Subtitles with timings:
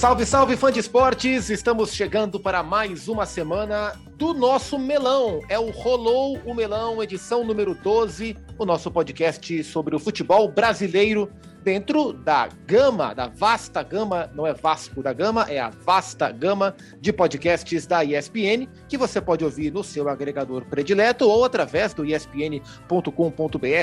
[0.00, 1.50] Salve, salve, fã de esportes!
[1.50, 5.40] Estamos chegando para mais uma semana do nosso Melão.
[5.48, 11.32] É o Rolou o Melão, edição número 12, o nosso podcast sobre o futebol brasileiro
[11.64, 16.74] dentro da gama, da vasta gama, não é Vasco da Gama, é a vasta gama
[17.00, 22.04] de podcasts da ESPN, que você pode ouvir no seu agregador predileto ou através do
[22.04, 22.62] espn.com.br.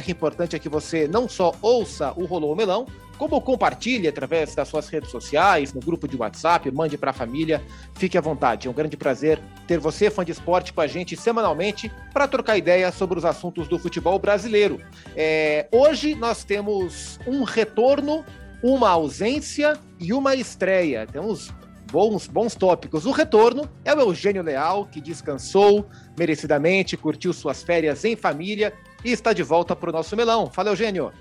[0.07, 2.85] Importante é que você não só ouça o Rolou o Melão,
[3.17, 7.63] como compartilhe através das suas redes sociais, no grupo de WhatsApp, mande para a família,
[7.95, 8.67] fique à vontade.
[8.67, 12.95] É um grande prazer ter você, fã esporte, com a gente semanalmente para trocar ideias
[12.95, 14.81] sobre os assuntos do futebol brasileiro.
[15.15, 18.25] É, hoje nós temos um retorno,
[18.63, 21.05] uma ausência e uma estreia.
[21.05, 21.51] Temos
[21.91, 23.05] bons, bons tópicos.
[23.05, 25.87] O retorno é o Eugênio Leal, que descansou
[26.17, 28.73] merecidamente, curtiu suas férias em família
[29.03, 30.49] e está de volta para o nosso melão.
[30.49, 31.11] Fala, Eugênio.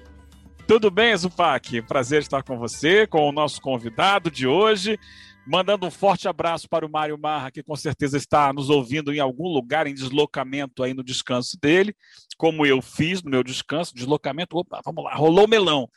[0.66, 1.80] Tudo bem, Zupac?
[1.82, 4.98] Prazer estar com você, com o nosso convidado de hoje.
[5.46, 9.20] Mandando um forte abraço para o Mário Marra, que com certeza está nos ouvindo em
[9.20, 11.94] algum lugar em deslocamento aí no descanso dele,
[12.36, 15.88] como eu fiz no meu descanso, deslocamento, opa, vamos lá, rolou melão.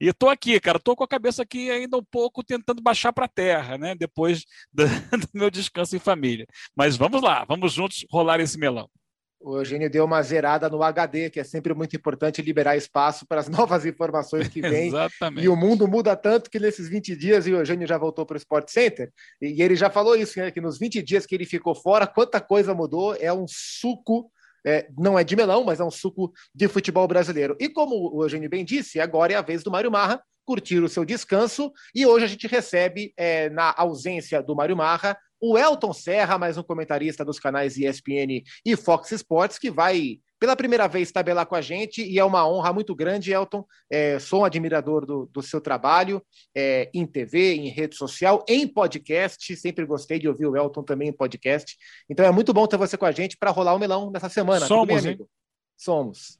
[0.00, 3.26] E estou aqui, cara, estou com a cabeça aqui ainda um pouco tentando baixar para
[3.26, 3.94] a terra, né?
[3.94, 4.84] Depois do,
[5.18, 6.46] do meu descanso em família.
[6.74, 8.90] Mas vamos lá, vamos juntos rolar esse melão.
[9.40, 13.40] O Eugênio deu uma zerada no HD, que é sempre muito importante liberar espaço para
[13.40, 14.88] as novas informações que vêm.
[14.88, 15.44] Exatamente.
[15.44, 18.34] E o mundo muda tanto que nesses 20 dias, e o Eugênio já voltou para
[18.34, 21.44] o Sport Center, e ele já falou isso, né, que nos 20 dias que ele
[21.44, 24.30] ficou fora, quanta coisa mudou, é um suco,
[24.66, 27.54] é, não é de melão, mas é um suco de futebol brasileiro.
[27.60, 30.88] E como o Eugênio bem disse, agora é a vez do Mário Marra curtir o
[30.88, 35.16] seu descanso, e hoje a gente recebe, é, na ausência do Mário Marra,
[35.46, 40.56] o Elton Serra, mais um comentarista dos canais ESPN e Fox Sports, que vai pela
[40.56, 43.62] primeira vez tabelar com a gente e é uma honra muito grande, Elton.
[43.90, 46.22] É, sou um admirador do, do seu trabalho
[46.54, 49.54] é, em TV, em rede social, em podcast.
[49.54, 51.76] Sempre gostei de ouvir o Elton também em podcast.
[52.08, 54.66] Então é muito bom ter você com a gente para rolar o melão nessa semana.
[54.66, 55.28] Somos, bem, amigo?
[55.76, 56.38] Somos.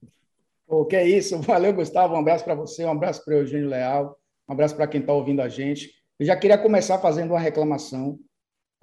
[0.67, 1.39] O que é isso?
[1.43, 2.15] Valeu, Gustavo.
[2.15, 5.13] Um abraço para você, um abraço para o Eugênio Leal, um abraço para quem está
[5.13, 5.91] ouvindo a gente.
[6.19, 8.19] Eu já queria começar fazendo uma reclamação.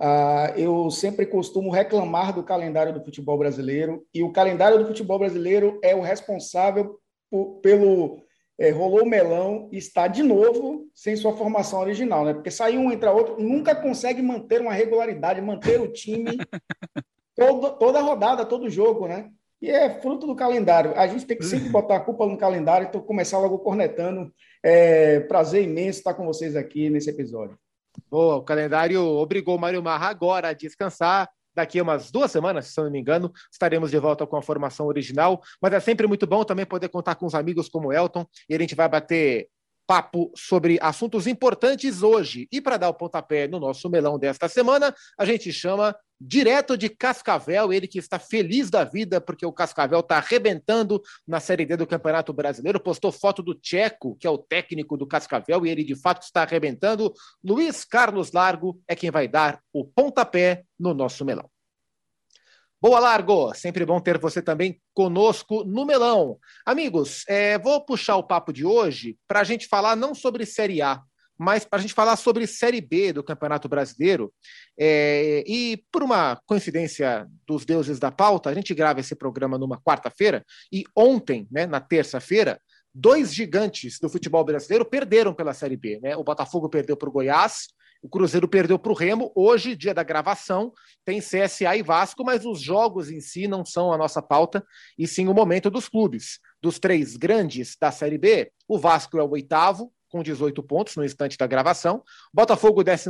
[0.02, 5.20] Uh, eu sempre costumo reclamar do calendário do futebol brasileiro, e o calendário do futebol
[5.20, 8.20] brasileiro é o responsável por, pelo
[8.58, 12.34] é, rolou melão e está de novo sem sua formação original, né?
[12.34, 16.32] Porque sai um, entra outro, nunca consegue manter uma regularidade, manter o time
[17.36, 19.30] todo, toda rodada, todo jogo, né?
[19.62, 20.94] E é fruto do calendário.
[20.96, 24.34] A gente tem que sempre botar a culpa no calendário, então começar logo cornetando.
[24.64, 27.56] É, prazer imenso estar com vocês aqui nesse episódio.
[28.10, 31.30] Boa, o calendário obrigou o Mário Marra agora a descansar.
[31.54, 34.86] Daqui a umas duas semanas, se não me engano, estaremos de volta com a formação
[34.86, 35.42] original.
[35.62, 38.26] Mas é sempre muito bom também poder contar com os amigos como Elton.
[38.48, 39.50] E a gente vai bater
[39.92, 42.48] papo sobre assuntos importantes hoje.
[42.50, 46.88] E para dar o pontapé no nosso melão desta semana, a gente chama direto de
[46.88, 51.76] Cascavel, ele que está feliz da vida porque o Cascavel está arrebentando na Série D
[51.76, 55.84] do Campeonato Brasileiro, postou foto do Tcheco, que é o técnico do Cascavel, e ele
[55.84, 57.12] de fato está arrebentando.
[57.44, 61.50] Luiz Carlos Largo é quem vai dar o pontapé no nosso melão.
[62.82, 63.54] Boa, Largo!
[63.54, 66.40] Sempre bom ter você também conosco no Melão.
[66.66, 70.82] Amigos, é, vou puxar o papo de hoje para a gente falar não sobre Série
[70.82, 71.00] A,
[71.38, 74.34] mas para a gente falar sobre Série B do Campeonato Brasileiro.
[74.80, 79.80] É, e por uma coincidência dos deuses da pauta, a gente grava esse programa numa
[79.80, 80.44] quarta-feira
[80.74, 82.60] e ontem, né, na terça-feira,
[82.92, 86.00] dois gigantes do futebol brasileiro perderam pela Série B.
[86.02, 86.16] Né?
[86.18, 87.68] O Botafogo perdeu para o Goiás
[88.02, 89.32] o Cruzeiro perdeu para o Remo.
[89.36, 90.74] Hoje, dia da gravação,
[91.06, 94.66] tem CSA e Vasco, mas os jogos em si não são a nossa pauta,
[94.98, 96.40] e sim o momento dos clubes.
[96.62, 101.06] Dos três grandes da Série B, o Vasco é o oitavo, com 18 pontos no
[101.06, 102.04] instante da gravação,
[102.34, 103.10] Botafogo, 14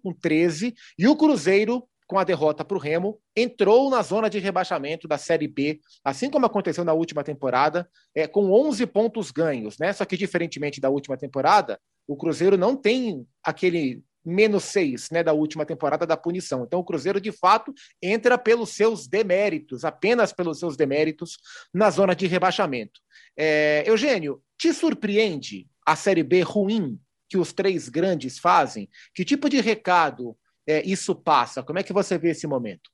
[0.00, 4.38] com 13, e o Cruzeiro, com a derrota para o Remo, entrou na zona de
[4.38, 9.78] rebaixamento da Série B, assim como aconteceu na última temporada, é, com 11 pontos ganhos,
[9.78, 9.92] né?
[9.92, 15.32] Só que, diferentemente da última temporada, o Cruzeiro não tem aquele menos seis né, da
[15.32, 16.64] última temporada da punição.
[16.64, 17.72] Então, o Cruzeiro, de fato,
[18.02, 21.38] entra pelos seus deméritos, apenas pelos seus deméritos,
[21.72, 23.00] na zona de rebaixamento.
[23.36, 28.88] É, Eugênio, te surpreende a Série B ruim que os três grandes fazem?
[29.14, 30.36] Que tipo de recado
[30.66, 31.62] é, isso passa?
[31.62, 32.90] Como é que você vê esse momento?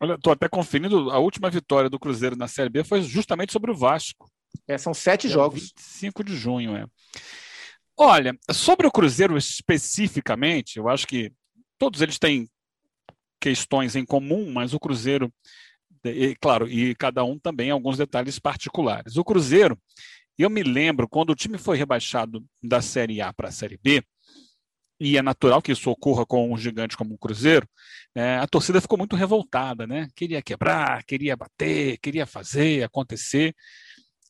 [0.00, 3.70] Olha, estou até conferindo, a última vitória do Cruzeiro na Série B foi justamente sobre
[3.70, 4.28] o Vasco.
[4.66, 5.72] É, são sete é jogos.
[5.76, 6.84] 5 de junho, é.
[7.96, 11.32] Olha, sobre o Cruzeiro especificamente, eu acho que
[11.78, 12.48] todos eles têm
[13.40, 15.32] questões em comum, mas o Cruzeiro,
[16.04, 19.16] e, claro, e cada um também alguns detalhes particulares.
[19.16, 19.78] O Cruzeiro,
[20.38, 24.02] eu me lembro quando o time foi rebaixado da Série A para a Série B,
[25.00, 27.68] e é natural que isso ocorra com um gigante como o Cruzeiro,
[28.14, 30.08] é, a torcida ficou muito revoltada, né?
[30.14, 33.52] Queria quebrar, queria bater, queria fazer, acontecer.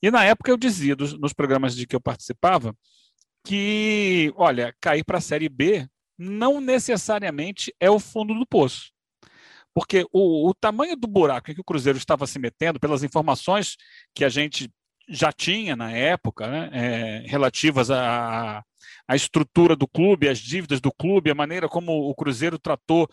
[0.03, 2.75] E na época eu dizia, dos, nos programas de que eu participava,
[3.45, 5.87] que, olha, cair para a Série B
[6.19, 8.93] não necessariamente é o fundo do poço.
[9.75, 13.77] Porque o, o tamanho do buraco em que o Cruzeiro estava se metendo, pelas informações
[14.15, 14.71] que a gente
[15.09, 18.63] já tinha na época, né, é, relativas à,
[19.15, 23.09] estrutura do clube, às dívidas do clube, a maneira como o Cruzeiro tratou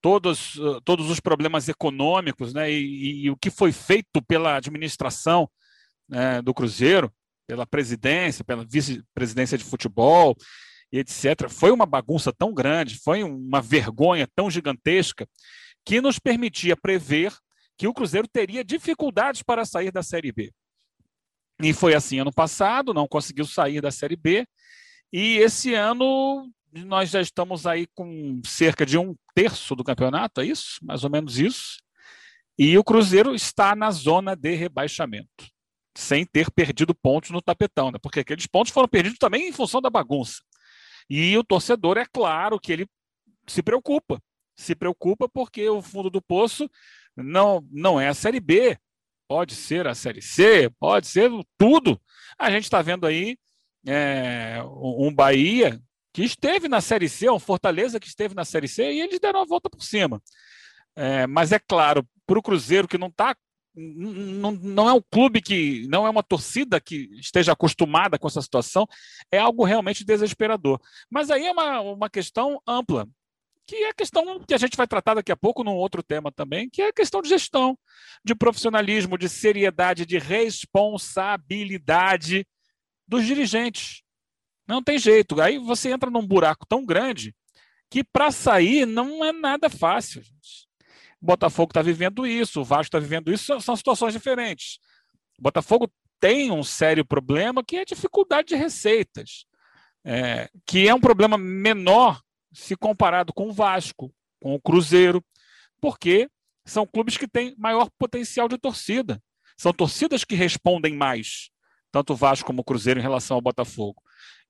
[0.00, 5.48] todos, todos os problemas econômicos, né, e, e, e o que foi feito pela administração
[6.08, 7.12] né, do Cruzeiro,
[7.46, 10.36] pela presidência, pela vice-presidência de futebol
[10.92, 11.48] e etc.
[11.48, 15.26] Foi uma bagunça tão grande, foi uma vergonha tão gigantesca
[15.84, 17.32] que nos permitia prever
[17.76, 20.52] que o Cruzeiro teria dificuldades para sair da Série B.
[21.60, 24.46] E foi assim ano passado, não conseguiu sair da Série B.
[25.12, 30.46] E esse ano nós já estamos aí com cerca de um terço do campeonato, é
[30.46, 30.78] isso?
[30.82, 31.78] Mais ou menos isso.
[32.58, 35.53] E o Cruzeiro está na zona de rebaixamento
[35.96, 37.98] sem ter perdido pontos no tapetão, né?
[38.02, 40.42] porque aqueles pontos foram perdidos também em função da bagunça.
[41.08, 42.86] E o torcedor, é claro que ele
[43.46, 44.20] se preocupa,
[44.56, 46.68] se preocupa porque o fundo do poço
[47.16, 48.76] não, não é a Série B,
[49.28, 52.00] pode ser a Série C, pode ser tudo.
[52.38, 53.36] A gente está vendo aí
[53.86, 55.80] é, um Bahia
[56.12, 59.40] que esteve na Série C, um Fortaleza que esteve na Série C e eles deram
[59.40, 60.22] a volta por cima.
[60.96, 63.36] É, mas é claro, para o Cruzeiro que não está
[63.74, 68.40] não, não é um clube que, não é uma torcida que esteja acostumada com essa
[68.40, 68.86] situação,
[69.30, 70.80] é algo realmente desesperador.
[71.10, 73.06] Mas aí é uma, uma questão ampla,
[73.66, 76.30] que é a questão que a gente vai tratar daqui a pouco num outro tema
[76.30, 77.78] também, que é a questão de gestão,
[78.24, 82.46] de profissionalismo, de seriedade, de responsabilidade
[83.08, 84.02] dos dirigentes.
[84.66, 85.40] Não tem jeito.
[85.40, 87.34] Aí você entra num buraco tão grande
[87.90, 90.22] que para sair não é nada fácil.
[90.22, 90.63] Gente.
[91.24, 94.78] Botafogo está vivendo isso, o Vasco está vivendo isso, são situações diferentes.
[95.38, 95.90] O Botafogo
[96.20, 99.46] tem um sério problema que é a dificuldade de receitas,
[100.04, 102.20] é, que é um problema menor
[102.52, 105.24] se comparado com o Vasco, com o Cruzeiro,
[105.80, 106.28] porque
[106.64, 109.20] são clubes que têm maior potencial de torcida.
[109.56, 111.50] São torcidas que respondem mais,
[111.90, 114.02] tanto o Vasco como o Cruzeiro em relação ao Botafogo.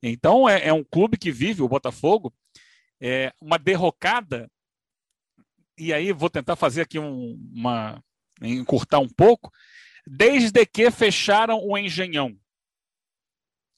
[0.03, 2.33] Então é, é um clube que vive, o Botafogo,
[3.01, 4.51] é, uma derrocada
[5.79, 8.03] e aí vou tentar fazer aqui um, uma.
[8.43, 9.53] encurtar um pouco,
[10.07, 12.37] desde que fecharam o Engenhão,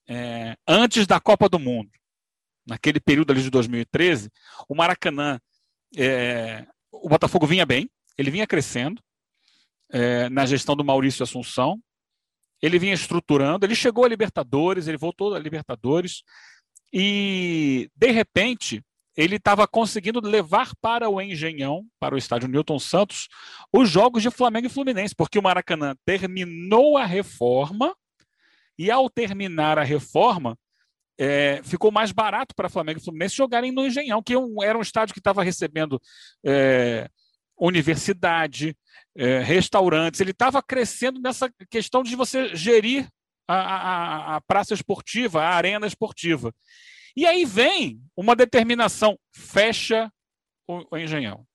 [0.08, 1.90] é, antes da Copa do Mundo,
[2.66, 4.31] naquele período ali de 2013,
[4.69, 5.40] o Maracanã,
[5.96, 9.02] é, o Botafogo vinha bem, ele vinha crescendo
[9.90, 11.81] é, na gestão do Maurício Assunção,
[12.60, 16.22] ele vinha estruturando, ele chegou a Libertadores, ele voltou a Libertadores,
[16.93, 18.82] e de repente
[19.16, 23.28] ele estava conseguindo levar para o Engenhão, para o estádio Newton Santos,
[23.72, 27.96] os jogos de Flamengo e Fluminense, porque o Maracanã terminou a reforma
[28.78, 30.58] e, ao terminar a reforma,
[31.18, 34.82] é, ficou mais barato para Flamengo e Fluminense jogarem no Engenhão, que um, era um
[34.82, 36.00] estádio que estava recebendo
[36.44, 37.08] é,
[37.58, 38.76] universidade,
[39.16, 40.20] é, restaurantes.
[40.20, 43.08] Ele estava crescendo nessa questão de você gerir
[43.48, 46.52] a, a, a praça esportiva, a arena esportiva.
[47.17, 50.13] E aí vem uma determinação: fecha
[50.69, 51.46] o, o Engenhão.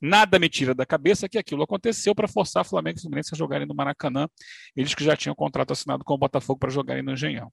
[0.00, 3.66] Nada me tira da cabeça que aquilo aconteceu para forçar Flamengo e Fluminense a jogarem
[3.66, 4.28] no Maracanã,
[4.74, 7.50] eles que já tinham contrato assinado com o Botafogo para jogarem no Engenhão.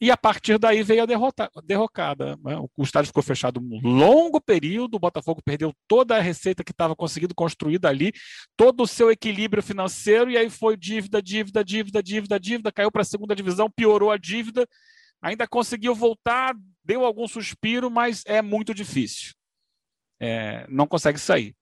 [0.00, 2.36] E a partir daí veio a derrota, derrocada.
[2.44, 2.56] Né?
[2.76, 6.94] O estádio ficou fechado um longo período, o Botafogo perdeu toda a receita que estava
[6.94, 8.12] conseguindo construída ali,
[8.56, 13.02] todo o seu equilíbrio financeiro, e aí foi dívida, dívida, dívida, dívida, dívida, caiu para
[13.02, 14.68] a segunda divisão, piorou a dívida,
[15.20, 19.34] ainda conseguiu voltar, deu algum suspiro, mas é muito difícil.
[20.20, 21.54] É, não consegue sair.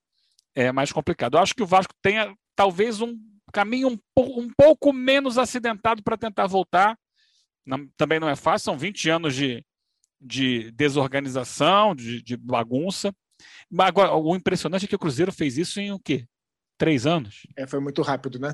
[0.54, 1.36] É mais complicado.
[1.36, 3.18] Eu acho que o Vasco tenha talvez um
[3.52, 6.98] caminho um, pouco, um pouco menos acidentado para tentar voltar.
[7.64, 9.64] Não, também não é fácil, são 20 anos de,
[10.20, 13.14] de desorganização, de, de bagunça.
[13.78, 16.26] Agora, o impressionante é que o Cruzeiro fez isso em o quê?
[16.78, 17.46] Três anos?
[17.56, 18.52] É, foi muito rápido, né?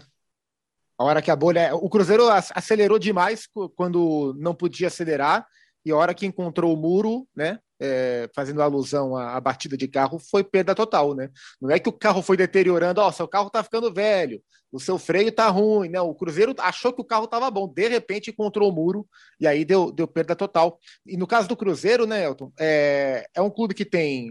[0.99, 1.75] A hora que a bolha.
[1.75, 5.47] O Cruzeiro acelerou demais quando não podia acelerar,
[5.85, 7.59] e a hora que encontrou o muro, né?
[7.85, 11.29] É, fazendo alusão à, à, batida de carro, foi perda total, né?
[11.61, 14.99] Não é que o carro foi deteriorando, ó, seu carro tá ficando velho, o seu
[14.99, 16.01] freio tá ruim, né?
[16.01, 19.05] O Cruzeiro achou que o carro tava bom, de repente encontrou o muro
[19.41, 20.79] e aí deu, deu perda total.
[21.05, 24.31] E no caso do Cruzeiro, né, Elton, é, é um clube que tem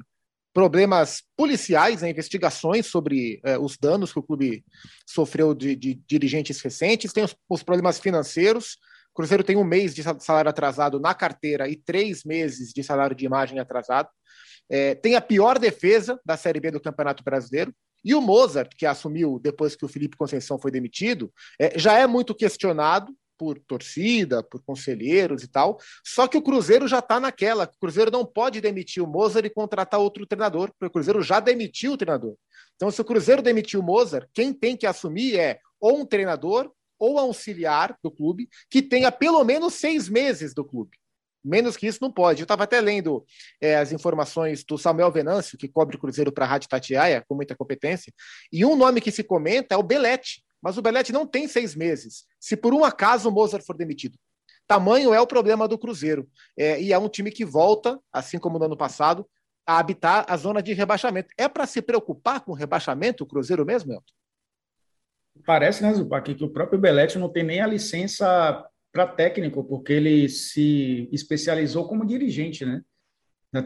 [0.53, 4.63] problemas policiais, né, investigações sobre é, os danos que o clube
[5.05, 8.77] sofreu de, de dirigentes recentes, tem os, os, problemas financeiros,
[9.11, 13.15] O Cruzeiro tem um mês de salário atrasado na carteira e três meses de salário
[13.15, 14.09] de imagem atrasado.
[14.69, 17.73] É, tem a pior defesa da Série B do Campeonato Brasileiro.
[18.03, 22.07] E o Mozart, que assumiu depois que o Felipe Conceição foi demitido, é, já é
[22.07, 25.79] muito questionado por torcida, por conselheiros e tal.
[26.05, 27.63] Só que o Cruzeiro já está naquela.
[27.63, 31.39] O Cruzeiro não pode demitir o Mozart e contratar outro treinador, porque o Cruzeiro já
[31.39, 32.35] demitiu o treinador.
[32.75, 36.71] Então, se o Cruzeiro demitiu o Mozart, quem tem que assumir é ou um treinador
[36.99, 40.99] ou auxiliar do clube que tenha pelo menos seis meses do clube.
[41.43, 42.41] Menos que isso não pode.
[42.41, 43.25] Eu estava até lendo
[43.59, 47.33] é, as informações do Samuel Venâncio, que cobre o Cruzeiro para a Rádio Tatiaia, com
[47.33, 48.13] muita competência,
[48.53, 50.43] e um nome que se comenta é o Belete.
[50.61, 52.25] Mas o Belete não tem seis meses.
[52.39, 54.17] Se por um acaso o Mozart for demitido.
[54.67, 56.29] Tamanho é o problema do Cruzeiro.
[56.57, 59.27] É, e é um time que volta, assim como no ano passado,
[59.65, 61.33] a habitar a zona de rebaixamento.
[61.37, 64.13] É para se preocupar com o rebaixamento, o Cruzeiro mesmo, Elton?
[65.45, 69.93] Parece, né, Zupac, que o próprio Belete não tem nem a licença para técnico, porque
[69.93, 72.83] ele se especializou como dirigente, né?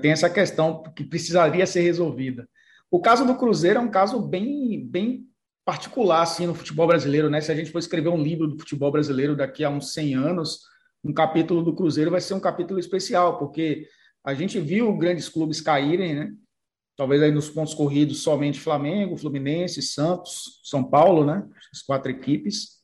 [0.01, 2.47] Tem essa questão que precisaria ser resolvida.
[2.89, 5.27] O caso do Cruzeiro é um caso bem, bem
[5.65, 7.41] particular assim no futebol brasileiro, né?
[7.41, 10.59] Se a gente for escrever um livro do futebol brasileiro daqui a uns 100 anos,
[11.03, 13.87] um capítulo do Cruzeiro vai ser um capítulo especial, porque
[14.23, 16.31] a gente viu grandes clubes caírem, né?
[16.95, 21.43] Talvez aí nos pontos corridos somente Flamengo, Fluminense, Santos, São Paulo, né?
[21.73, 22.75] As quatro equipes.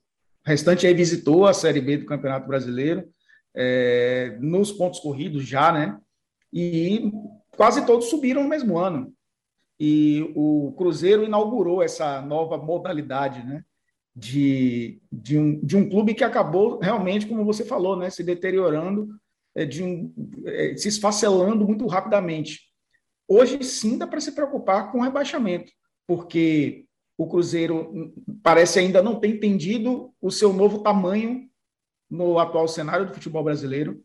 [0.45, 3.07] O restante aí visitou a Série B do Campeonato Brasileiro.
[3.55, 5.97] É, nos pontos corridos já, né?
[6.51, 7.11] E
[7.55, 9.13] quase todos subiram no mesmo ano
[9.83, 13.63] e o Cruzeiro inaugurou essa nova modalidade, né?
[14.15, 19.07] De, de, um, de um clube que acabou realmente, como você falou, né, se deteriorando,
[19.55, 20.13] é, de um,
[20.45, 22.59] é, se esfacelando muito rapidamente.
[23.27, 25.71] Hoje sim dá para se preocupar com o rebaixamento,
[26.05, 26.85] porque
[27.17, 31.49] o Cruzeiro parece ainda não ter entendido o seu novo tamanho
[32.07, 33.99] no atual cenário do futebol brasileiro.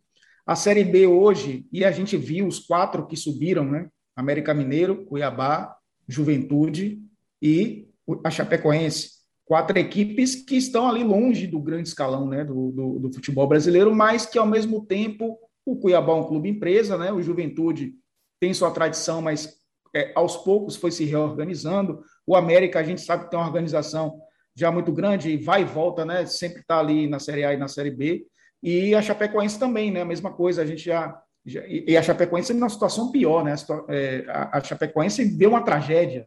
[0.46, 3.90] A Série B hoje, e a gente viu os quatro que subiram, né?
[4.16, 5.76] América Mineiro, Cuiabá,
[6.08, 7.02] Juventude
[7.40, 7.88] e
[8.24, 9.16] a Chapecoense.
[9.44, 13.94] Quatro equipes que estão ali longe do grande escalão né, do, do, do futebol brasileiro,
[13.94, 17.94] mas que, ao mesmo tempo, o Cuiabá é um clube empresa, né, o Juventude
[18.40, 19.60] tem sua tradição, mas
[19.94, 22.02] é, aos poucos foi se reorganizando.
[22.26, 24.20] O América, a gente sabe que tem uma organização
[24.54, 26.24] já muito grande, vai e volta, né?
[26.26, 28.26] Sempre está ali na Série A e na Série B.
[28.62, 30.00] E a Chapecoense também, né?
[30.00, 33.54] A mesma coisa, a gente já e a Chapecoense numa situação pior, né?
[33.88, 36.26] É, a Chapecoense deu uma tragédia,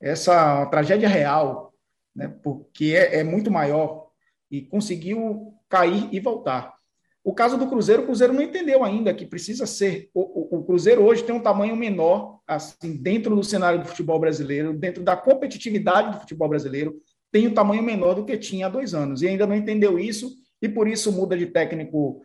[0.00, 1.74] essa tragédia real,
[2.14, 2.34] né?
[2.42, 4.06] Porque é, é muito maior
[4.50, 6.74] e conseguiu cair e voltar.
[7.22, 10.08] O caso do Cruzeiro, o Cruzeiro não entendeu ainda que precisa ser.
[10.14, 14.18] O, o, o, Cruzeiro hoje tem um tamanho menor, assim, dentro do cenário do futebol
[14.18, 16.94] brasileiro, dentro da competitividade do futebol brasileiro,
[17.32, 19.22] tem um tamanho menor do que tinha há dois anos.
[19.22, 20.30] E ainda não entendeu isso,
[20.62, 22.22] e por isso muda de técnico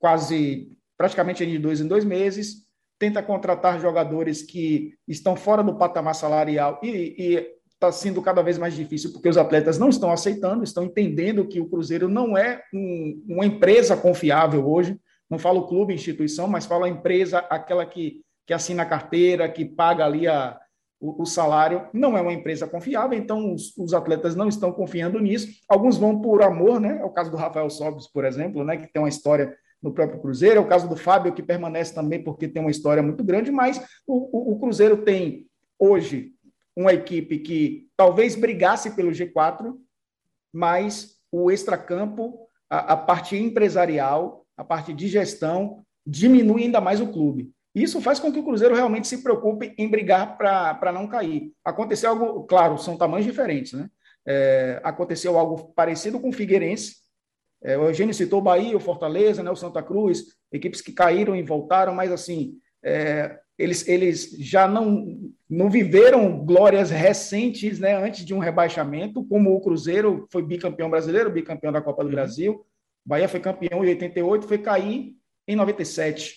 [0.00, 2.66] quase praticamente de dois em dois meses,
[2.98, 8.74] tenta contratar jogadores que estão fora do patamar salarial e está sendo cada vez mais
[8.74, 13.24] difícil porque os atletas não estão aceitando, estão entendendo que o Cruzeiro não é um,
[13.28, 14.98] uma empresa confiável hoje.
[15.30, 19.64] Não falo clube, instituição, mas falo a empresa, aquela que, que assina a carteira, que
[19.64, 20.58] paga ali a,
[20.98, 21.86] o, o, salário.
[21.92, 25.46] Não é uma empresa confiável, então os, os, atletas não estão confiando nisso.
[25.68, 26.98] Alguns vão por amor, né?
[27.00, 28.78] É o caso do Rafael Sobis, por exemplo, né?
[28.78, 30.58] que tem uma história no próprio Cruzeiro.
[30.58, 33.78] É o caso do Fábio, que permanece também porque tem uma história muito grande, mas
[34.06, 35.46] o, o, o Cruzeiro tem
[35.78, 36.32] hoje
[36.76, 39.74] uma equipe que talvez brigasse pelo G4,
[40.52, 47.08] mas o extracampo, a, a parte empresarial, a parte de gestão, diminui ainda mais o
[47.08, 47.52] clube.
[47.74, 51.52] Isso faz com que o Cruzeiro realmente se preocupe em brigar para não cair.
[51.64, 53.88] Aconteceu algo, claro, são tamanhos diferentes, né?
[54.26, 56.96] É, aconteceu algo parecido com o Figueirense,
[57.62, 61.34] é, o Eugênio citou o Bahia, o Fortaleza, né, o Santa Cruz, equipes que caíram
[61.34, 65.18] e voltaram, mas assim, é, eles, eles já não,
[65.50, 71.30] não viveram glórias recentes né, antes de um rebaixamento, como o Cruzeiro foi bicampeão brasileiro,
[71.30, 72.14] bicampeão da Copa do uhum.
[72.14, 72.54] Brasil,
[73.04, 76.36] o Bahia foi campeão em 88, foi cair em 97.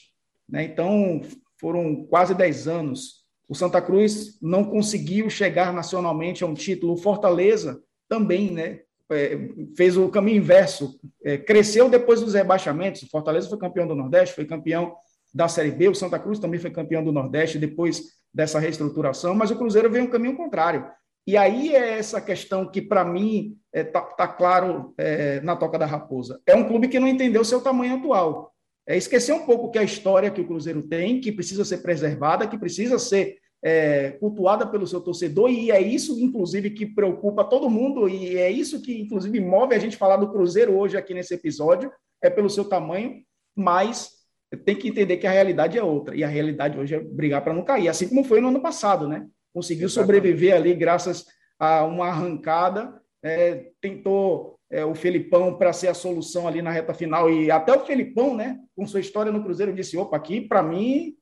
[0.49, 1.21] Né, então,
[1.59, 3.21] foram quase 10 anos.
[3.47, 6.93] O Santa Cruz não conseguiu chegar nacionalmente a um título.
[6.93, 8.79] O Fortaleza também, né?
[9.11, 9.37] É,
[9.75, 13.07] fez o caminho inverso, é, cresceu depois dos rebaixamentos.
[13.09, 14.95] Fortaleza foi campeão do Nordeste, foi campeão
[15.33, 18.01] da Série B, o Santa Cruz também foi campeão do Nordeste depois
[18.33, 20.85] dessa reestruturação, mas o Cruzeiro veio um caminho contrário.
[21.25, 25.55] E aí é essa questão que, para mim, está é, tá, tá claro é, na
[25.55, 26.41] Toca da Raposa.
[26.45, 28.51] É um clube que não entendeu seu tamanho atual.
[28.87, 32.47] É esquecer um pouco que a história que o Cruzeiro tem, que precisa ser preservada,
[32.47, 37.69] que precisa ser é, cultuada pelo seu torcedor, e é isso, inclusive, que preocupa todo
[37.69, 41.33] mundo, e é isso que, inclusive, move a gente falar do Cruzeiro hoje aqui nesse
[41.33, 41.91] episódio,
[42.21, 43.21] é pelo seu tamanho,
[43.55, 44.21] mas
[44.65, 46.15] tem que entender que a realidade é outra.
[46.15, 49.07] E a realidade hoje é brigar para não cair, assim como foi no ano passado,
[49.07, 49.25] né?
[49.53, 51.25] Conseguiu sobreviver ali graças
[51.59, 56.93] a uma arrancada, é, tentou é, o Felipão para ser a solução ali na reta
[56.93, 60.63] final, e até o Felipão, né, com sua história no Cruzeiro, disse: opa, aqui para
[60.63, 61.13] mim,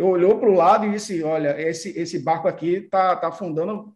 [0.00, 3.94] olhou para o lado e disse: olha, esse, esse barco aqui está tá afundando,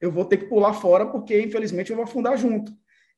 [0.00, 2.72] eu vou ter que pular fora, porque infelizmente eu vou afundar junto.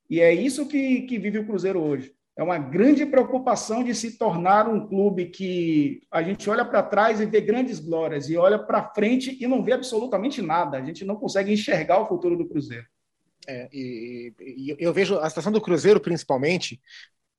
[0.08, 2.14] E é isso que, que vive o Cruzeiro hoje.
[2.36, 7.20] É uma grande preocupação de se tornar um clube que a gente olha para trás
[7.20, 10.76] e vê grandes glórias, e olha para frente e não vê absolutamente nada.
[10.76, 12.86] A gente não consegue enxergar o futuro do Cruzeiro.
[13.46, 16.80] É, e, e, eu vejo a situação do Cruzeiro, principalmente,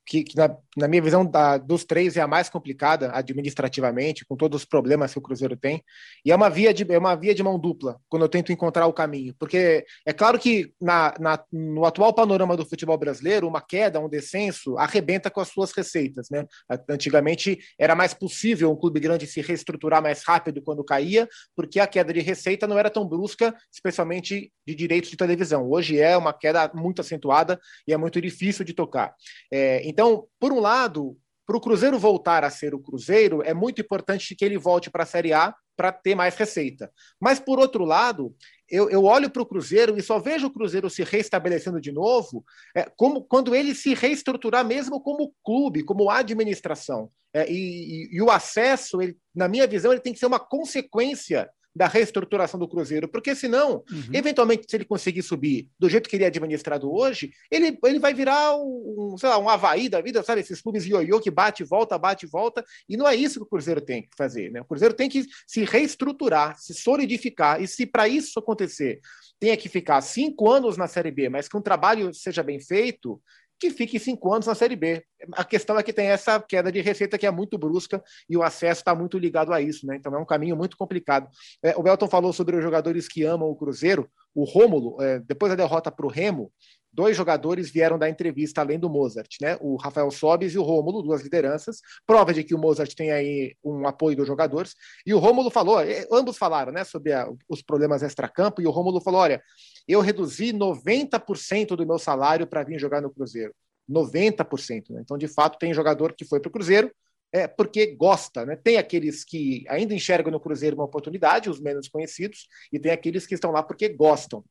[0.05, 4.35] que, que na, na, minha visão da, dos três é a mais complicada administrativamente, com
[4.35, 5.83] todos os problemas que o Cruzeiro tem.
[6.23, 8.85] E é uma via de, é uma via de mão dupla quando eu tento encontrar
[8.85, 9.33] o caminho.
[9.39, 14.09] Porque é claro que na, na, no atual panorama do futebol brasileiro, uma queda, um
[14.09, 16.27] descenso, arrebenta com as suas receitas.
[16.29, 16.45] Né?
[16.89, 21.87] Antigamente era mais possível um clube grande se reestruturar mais rápido quando caía, porque a
[21.87, 25.67] queda de receita não era tão brusca, especialmente de direitos de televisão.
[25.69, 29.13] Hoje é uma queda muito acentuada e é muito difícil de tocar.
[29.51, 33.79] É, então, por um lado, para o Cruzeiro voltar a ser o Cruzeiro, é muito
[33.79, 36.91] importante que ele volte para a Série A para ter mais receita.
[37.17, 38.35] Mas, por outro lado,
[38.69, 42.43] eu, eu olho para o Cruzeiro e só vejo o Cruzeiro se reestabelecendo de novo
[42.75, 47.09] é, como quando ele se reestruturar mesmo como clube, como administração.
[47.33, 50.41] É, e, e, e, o acesso, ele, na minha visão, ele tem que ser uma
[50.41, 54.09] consequência da reestruturação do Cruzeiro, porque senão, uhum.
[54.13, 58.13] eventualmente, se ele conseguir subir do jeito que ele é administrado hoje, ele, ele vai
[58.13, 60.39] virar um, sei lá, um Havaí da vida, sabe?
[60.41, 63.81] Esses clubes ioiô que bate, volta, bate, volta, e não é isso que o Cruzeiro
[63.81, 64.61] tem que fazer, né?
[64.61, 69.01] O Cruzeiro tem que se reestruturar, se solidificar, e se para isso acontecer
[69.37, 73.21] tenha que ficar cinco anos na Série B, mas que um trabalho seja bem feito,
[73.59, 75.03] que fique cinco anos na Série B.
[75.33, 78.43] A questão é que tem essa queda de receita que é muito brusca e o
[78.43, 79.95] acesso está muito ligado a isso, né?
[79.95, 81.27] Então é um caminho muito complicado.
[81.63, 84.09] É, o Elton falou sobre os jogadores que amam o Cruzeiro.
[84.33, 86.51] O Rômulo, é, depois da derrota para o Remo,
[86.95, 89.57] dois jogadores vieram dar entrevista além do Mozart, né?
[89.59, 93.55] O Rafael Sobis e o Rômulo, duas lideranças, prova de que o Mozart tem aí
[93.63, 94.73] um apoio dos jogadores.
[95.05, 98.71] E o Rômulo falou, é, ambos falaram, né, sobre a, os problemas extracampo, e o
[98.71, 99.43] Rômulo falou: olha,
[99.87, 103.53] eu reduzi 90% do meu salário para vir jogar no Cruzeiro.
[103.89, 104.89] 90%.
[104.89, 105.01] Né?
[105.03, 106.89] Então, de fato, tem jogador que foi para o Cruzeiro
[107.31, 108.45] é, porque gosta.
[108.45, 108.55] Né?
[108.55, 113.27] Tem aqueles que ainda enxergam no Cruzeiro uma oportunidade, os menos conhecidos, e tem aqueles
[113.27, 114.43] que estão lá porque gostam.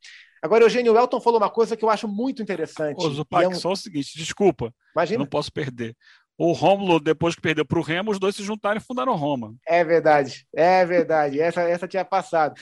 [0.45, 3.03] Agora, Eugênio Elton falou uma coisa que eu acho muito interessante.
[3.03, 3.55] Ô, Zupac, é um...
[3.55, 5.21] só o seguinte, desculpa, Imagina.
[5.21, 5.97] não posso perder
[6.37, 9.55] o Rômulo, depois que perdeu para o Remo, os dois se juntaram e fundaram Roma.
[9.67, 11.41] É verdade, é verdade.
[11.41, 12.61] Essa, essa tinha passado.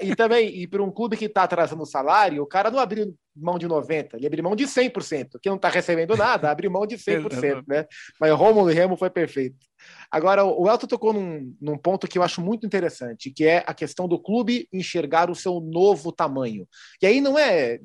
[0.00, 3.14] E também, e para um clube que está atrasando o salário, o cara não abriu
[3.34, 5.38] mão de 90%, ele abriu mão de 100%.
[5.40, 7.64] Que não está recebendo nada, abriu mão de 100%.
[7.66, 7.86] né?
[8.20, 9.56] Mas Rômulo e Remo foi perfeito.
[10.10, 13.74] Agora, o Elton tocou num, num ponto que eu acho muito interessante, que é a
[13.74, 16.68] questão do clube enxergar o seu novo tamanho.
[17.02, 17.80] E aí não é,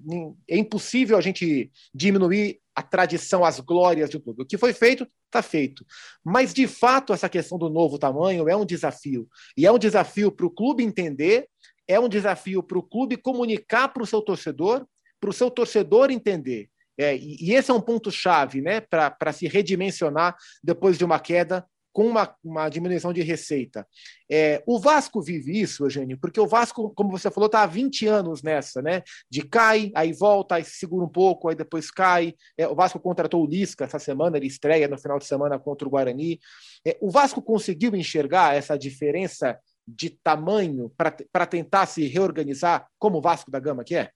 [0.47, 4.43] é impossível a gente diminuir a tradição, as glórias de um clube.
[4.43, 5.83] O que foi feito, está feito.
[6.23, 9.27] Mas, de fato, essa questão do novo tamanho é um desafio.
[9.57, 11.47] E é um desafio para o clube entender,
[11.87, 14.85] é um desafio para o clube comunicar para o seu torcedor,
[15.19, 16.69] para o seu torcedor entender.
[16.97, 21.65] É, e, e esse é um ponto-chave né, para se redimensionar depois de uma queda
[21.97, 23.83] com uma, uma diminuição de receita.
[24.29, 28.05] É, o Vasco vive isso, Eugênio, porque o Vasco, como você falou, está há 20
[28.05, 29.01] anos nessa, né?
[29.27, 32.35] De cai, aí volta, aí se segura um pouco, aí depois cai.
[32.55, 35.87] É, o Vasco contratou o Lisca essa semana, ele estreia no final de semana contra
[35.87, 36.39] o Guarani.
[36.85, 40.91] É, o Vasco conseguiu enxergar essa diferença de tamanho
[41.31, 44.11] para tentar se reorganizar como o Vasco da Gama que é?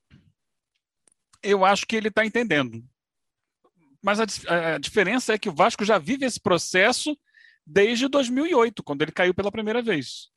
[1.44, 2.84] Eu acho que ele está entendendo.
[4.02, 4.26] Mas a,
[4.76, 7.18] a diferença é que o Vasco já vive esse processo
[7.66, 10.30] desde 2008, quando ele caiu pela primeira vez.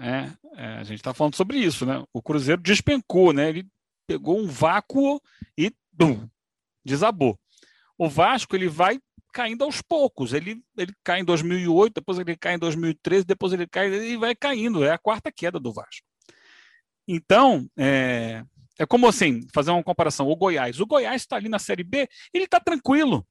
[0.00, 2.04] É, é, a gente está falando sobre isso, né?
[2.12, 3.48] O Cruzeiro despencou, né?
[3.48, 3.66] Ele
[4.06, 5.20] pegou um vácuo
[5.56, 6.28] e bum,
[6.84, 7.38] desabou.
[7.96, 9.00] O Vasco ele vai
[9.32, 10.32] caindo aos poucos.
[10.32, 14.34] Ele, ele cai em 2008, depois ele cai em 2013, depois ele cai e vai
[14.34, 14.84] caindo.
[14.84, 16.06] É a quarta queda do Vasco.
[17.06, 18.44] Então, é,
[18.78, 20.28] é como assim, fazer uma comparação.
[20.28, 20.80] O Goiás.
[20.80, 23.26] O Goiás está ali na Série B, ele está tranquilo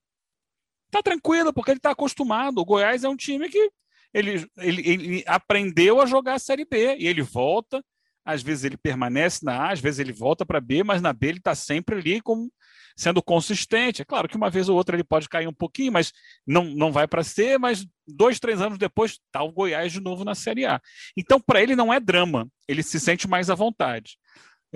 [0.91, 2.59] tá tranquilo, porque ele está acostumado.
[2.59, 3.69] O Goiás é um time que
[4.13, 7.83] ele, ele, ele aprendeu a jogar a Série B e ele volta.
[8.25, 11.27] Às vezes ele permanece na A, às vezes ele volta para B, mas na B
[11.27, 12.51] ele está sempre ali como
[12.95, 14.01] sendo consistente.
[14.01, 16.11] É claro que uma vez ou outra ele pode cair um pouquinho, mas
[16.45, 20.25] não, não vai para C, mas dois, três anos depois está o Goiás de novo
[20.25, 20.81] na Série A.
[21.15, 24.17] Então, para ele não é drama, ele se sente mais à vontade.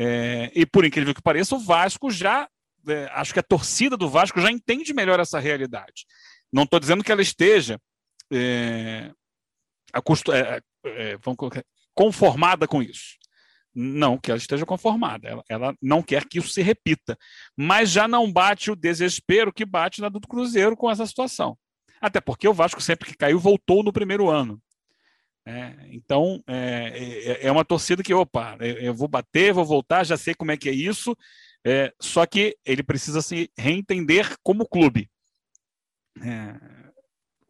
[0.04, 2.50] É, e por incrível que pareça, o Vasco já
[2.88, 6.08] é, acho que a torcida do Vasco já entende melhor essa realidade.
[6.52, 7.80] Não estou dizendo que ela esteja
[8.34, 9.12] é,
[9.94, 11.18] acostu, é, é,
[11.94, 13.20] conformada com isso.
[13.76, 17.16] Não que ela esteja conformada, ela, ela, não quer que isso se repita.
[17.56, 21.56] Mas já não bate o desespero que bate na do Cruzeiro com essa situação.
[22.02, 24.60] Até porque o Vasco, sempre que caiu, voltou no primeiro ano.
[25.46, 26.92] É, então, é,
[27.44, 30.58] é, é, uma torcida que, opa, eu vou bater, vou voltar, já sei como é
[30.58, 31.16] que é isso,
[31.66, 35.10] é, só que ele precisa se reentender como clube.
[36.22, 36.92] É,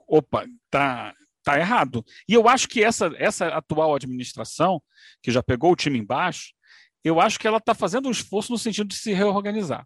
[0.08, 2.06] opa, tá, tá errado.
[2.27, 4.82] E eu acho que essa, essa atual administração,
[5.21, 6.54] que já pegou o time embaixo,
[7.04, 9.86] eu acho que ela está fazendo um esforço no sentido de se reorganizar,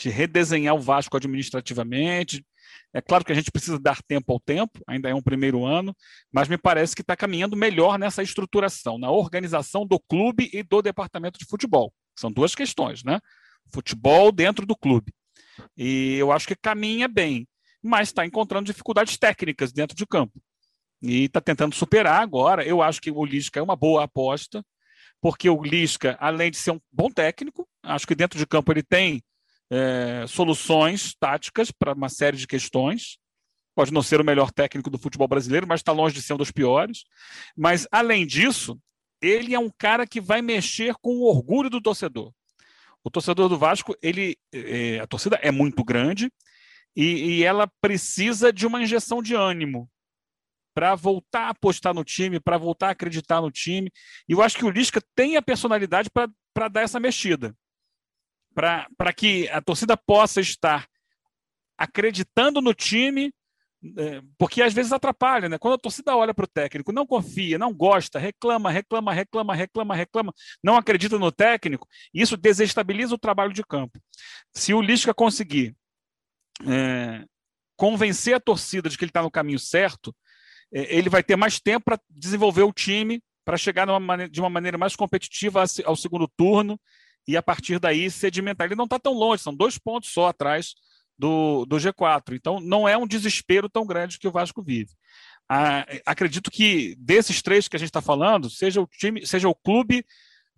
[0.00, 2.44] de redesenhar o Vasco administrativamente,
[2.92, 5.94] é claro que a gente precisa dar tempo ao tempo, ainda é um primeiro ano,
[6.32, 10.80] mas me parece que está caminhando melhor nessa estruturação, na organização do clube e do
[10.80, 11.92] departamento de futebol.
[12.18, 13.20] São duas questões, né?
[13.72, 15.12] Futebol dentro do clube.
[15.76, 17.46] E eu acho que caminha bem,
[17.82, 20.40] mas está encontrando dificuldades técnicas dentro de campo.
[21.02, 22.64] E está tentando superar agora.
[22.64, 24.64] Eu acho que o Lisca é uma boa aposta,
[25.20, 28.82] porque o Lisca, além de ser um bom técnico, acho que dentro de campo ele
[28.82, 29.22] tem
[29.70, 33.18] é, soluções táticas para uma série de questões.
[33.74, 36.38] Pode não ser o melhor técnico do futebol brasileiro, mas está longe de ser um
[36.38, 37.04] dos piores.
[37.56, 38.78] Mas, além disso,
[39.22, 42.32] ele é um cara que vai mexer com o orgulho do torcedor.
[43.04, 46.30] O torcedor do Vasco, ele, é, a torcida é muito grande
[46.94, 49.88] e, e ela precisa de uma injeção de ânimo
[50.74, 53.90] para voltar a apostar no time, para voltar a acreditar no time.
[54.28, 57.54] E eu acho que o Lisca tem a personalidade para dar essa mexida
[58.96, 60.86] para que a torcida possa estar
[61.76, 63.32] acreditando no time,
[63.96, 65.58] é, porque às vezes atrapalha, né?
[65.58, 69.94] Quando a torcida olha para o técnico, não confia, não gosta, reclama, reclama, reclama, reclama,
[69.94, 73.98] reclama, não acredita no técnico, isso desestabiliza o trabalho de campo.
[74.54, 75.74] Se o Lisca conseguir
[76.66, 77.24] é,
[77.76, 80.14] convencer a torcida de que ele está no caminho certo,
[80.72, 84.50] é, ele vai ter mais tempo para desenvolver o time, para chegar numa, de uma
[84.50, 86.78] maneira mais competitiva ao segundo turno
[87.26, 88.66] e a partir daí sedimentar.
[88.66, 90.74] Ele não está tão longe, são dois pontos só atrás
[91.18, 92.34] do, do G4.
[92.34, 94.92] Então, não é um desespero tão grande que o Vasco vive.
[95.48, 99.54] Ah, acredito que desses três que a gente está falando, seja o time, seja o
[99.54, 100.04] clube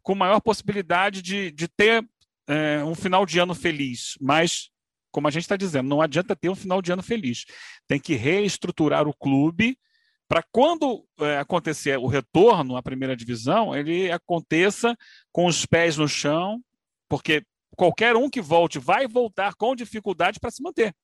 [0.03, 2.07] com maior possibilidade de, de ter
[2.46, 4.16] é, um final de ano feliz.
[4.20, 4.70] Mas,
[5.11, 7.44] como a gente está dizendo, não adianta ter um final de ano feliz.
[7.88, 9.79] Tem que reestruturar o clube
[10.28, 14.96] para quando é, acontecer o retorno à primeira divisão, ele aconteça
[15.30, 16.62] com os pés no chão,
[17.08, 17.44] porque
[17.76, 20.94] qualquer um que volte vai voltar com dificuldade para se manter.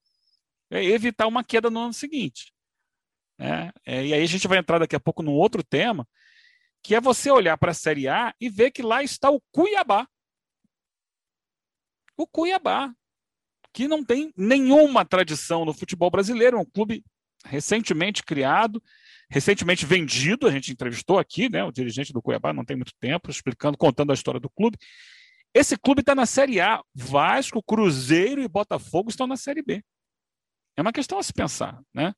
[0.71, 2.53] É evitar uma queda no ano seguinte.
[3.39, 6.07] É, é, e aí a gente vai entrar daqui a pouco num outro tema,
[6.83, 10.07] que é você olhar para a Série A e ver que lá está o Cuiabá.
[12.17, 12.93] O Cuiabá,
[13.73, 17.05] que não tem nenhuma tradição no futebol brasileiro, é um clube
[17.45, 18.83] recentemente criado,
[19.31, 23.31] recentemente vendido, a gente entrevistou aqui, né, o dirigente do Cuiabá, não tem muito tempo,
[23.31, 24.79] explicando, contando a história do clube.
[25.55, 26.83] Esse clube está na Série A.
[26.95, 29.83] Vasco, Cruzeiro e Botafogo estão na Série B.
[30.77, 32.15] É uma questão a se pensar, né?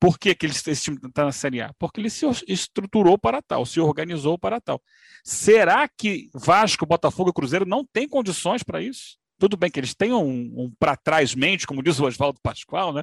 [0.00, 1.72] Por que, que esse time está na Série A?
[1.76, 4.80] Porque ele se estruturou para tal, se organizou para tal.
[5.24, 9.18] Será que Vasco, Botafogo e Cruzeiro não têm condições para isso?
[9.38, 12.92] Tudo bem que eles têm um, um para trás mente, como diz o Oswaldo Pascoal,
[12.92, 13.02] né?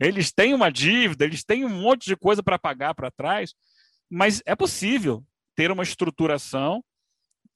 [0.00, 3.54] Eles têm uma dívida, eles têm um monte de coisa para pagar para trás,
[4.08, 6.82] mas é possível ter uma estruturação,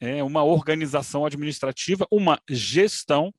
[0.01, 3.33] é, uma organização administrativa, uma gestão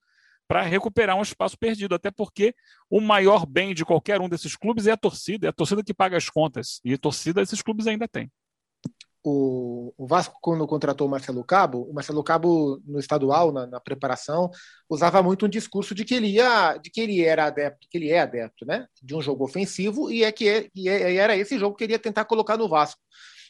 [0.48, 2.56] para recuperar um espaço perdido, até porque
[2.90, 5.94] o maior bem de qualquer um desses clubes é a torcida, é a torcida que
[5.94, 8.32] paga as contas, e a torcida esses clubes ainda têm
[9.24, 13.80] o, o, Vasco, quando contratou o Marcelo Cabo, o Marcelo Cabo, no estadual, na, na,
[13.80, 14.50] preparação,
[14.90, 18.10] usava muito um discurso de que ele ia, de que ele era adepto, que ele
[18.10, 18.88] é adepto, né?
[19.02, 21.94] De um jogo ofensivo, e é que é, e é, era esse jogo que ele
[21.94, 23.02] ia tentar colocar no Vasco.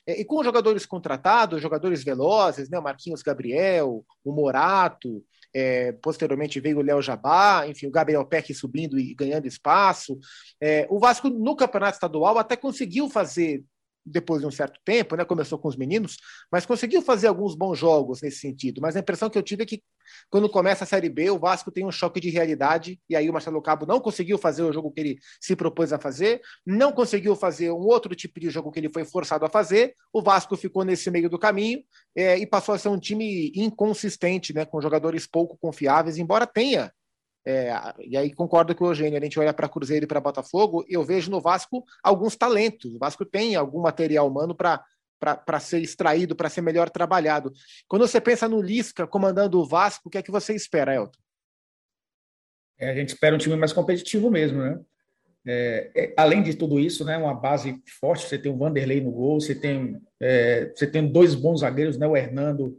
[0.07, 2.79] É, e com jogadores contratados, jogadores velozes, né?
[2.79, 8.53] O Marquinhos Gabriel, o Morato, é, posteriormente veio o Léo Jabá, enfim, o Gabriel Peck
[8.53, 10.17] subindo e ganhando espaço.
[10.61, 13.63] É, o Vasco, no campeonato estadual, até conseguiu fazer
[14.09, 16.17] depois de um certo tempo, né, começou com os meninos,
[16.51, 18.81] mas conseguiu fazer alguns bons jogos nesse sentido.
[18.81, 19.83] Mas a impressão que eu tive é que
[20.29, 23.33] quando começa a Série B, o Vasco tem um choque de realidade, e aí o
[23.33, 27.35] Marcelo Cabo não conseguiu fazer o jogo que ele se propôs a fazer, não conseguiu
[27.35, 30.83] fazer um outro tipo de jogo que ele foi forçado a fazer, o Vasco ficou
[30.83, 31.81] nesse meio do caminho
[32.15, 36.91] é, e passou a ser um time inconsistente, né, com jogadores pouco confiáveis, embora tenha
[37.45, 40.85] é, e aí concordo com o Eugênio, a gente olha para Cruzeiro e para Botafogo,
[40.87, 42.93] eu vejo no Vasco alguns talentos.
[42.93, 47.51] O Vasco tem algum material humano para ser extraído, para ser melhor trabalhado.
[47.87, 51.19] Quando você pensa no Lisca comandando o Vasco, o que é que você espera, Elton?
[52.77, 54.79] É, a gente espera um time mais competitivo mesmo, né?
[55.45, 59.11] é, é, além de tudo isso, né, uma base forte, você tem o Vanderlei no
[59.11, 62.77] gol, você tem, é, você tem dois bons zagueiros, né, o Hernando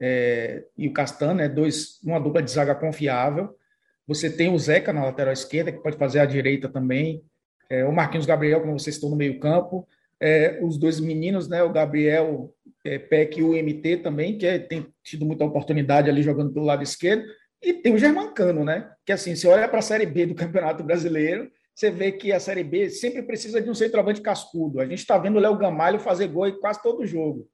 [0.00, 3.56] é, e o Castan, né, dois, uma dupla de zaga confiável.
[4.06, 7.22] Você tem o Zeca na lateral esquerda, que pode fazer a direita também.
[7.70, 9.86] É, o Marquinhos Gabriel, como vocês estão no meio campo.
[10.20, 14.58] É, os dois meninos, né, o Gabriel é, Peck e o MT também, que é,
[14.58, 17.24] tem tido muita oportunidade ali jogando pelo lado esquerdo.
[17.62, 18.90] E tem o Germancano, né?
[19.06, 22.40] Que assim, você olha para a Série B do Campeonato Brasileiro, você vê que a
[22.40, 24.80] Série B sempre precisa de um centroavante cascudo.
[24.80, 27.48] A gente está vendo o Léo Gamalho fazer gol em quase todo jogo.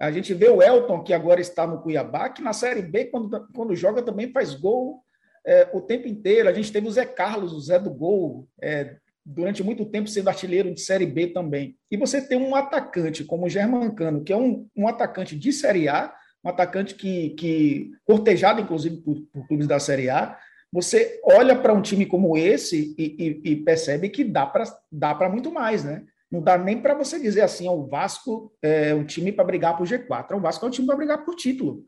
[0.00, 3.46] A gente vê o Elton, que agora está no Cuiabá, que na Série B, quando,
[3.54, 5.02] quando joga, também faz gol
[5.46, 6.48] é, o tempo inteiro.
[6.48, 10.28] A gente teve o Zé Carlos, o Zé do Gol, é, durante muito tempo sendo
[10.28, 11.76] artilheiro de Série B também.
[11.90, 15.88] E você tem um atacante como o Germancano, que é um, um atacante de Série
[15.88, 16.12] A,
[16.44, 20.36] um atacante que, que cortejado, inclusive, por, por clubes da Série A,
[20.72, 25.28] você olha para um time como esse e, e, e percebe que dá para dá
[25.28, 26.04] muito mais, né?
[26.30, 29.86] Não dá nem para você dizer assim, o Vasco é um time para brigar por
[29.86, 31.84] G4, o Vasco é um time para brigar por título.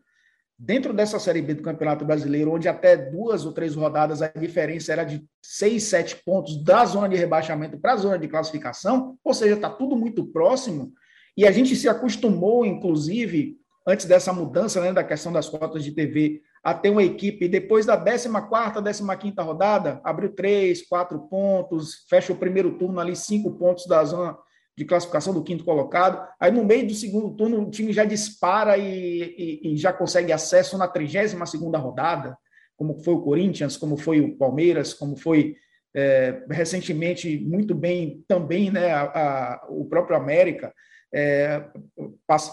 [0.56, 4.92] Dentro dessa Série B do Campeonato Brasileiro, onde até duas ou três rodadas a diferença
[4.92, 9.34] era de seis, sete pontos da zona de rebaixamento para a zona de classificação, ou
[9.34, 10.92] seja, está tudo muito próximo,
[11.36, 15.90] e a gente se acostumou, inclusive, antes dessa mudança né, da questão das cotas de
[15.90, 22.32] TV, a ter uma equipe, depois da 14ª, 15 rodada, abriu três, quatro pontos, fecha
[22.32, 24.38] o primeiro turno ali, cinco pontos da zona
[24.76, 26.26] de classificação do quinto colocado.
[26.38, 30.32] Aí, no meio do segundo turno, o time já dispara e, e, e já consegue
[30.32, 32.36] acesso na 32ª rodada,
[32.76, 35.56] como foi o Corinthians, como foi o Palmeiras, como foi
[35.94, 40.74] é, recentemente, muito bem também né, a, a, o próprio América.
[41.16, 41.62] É,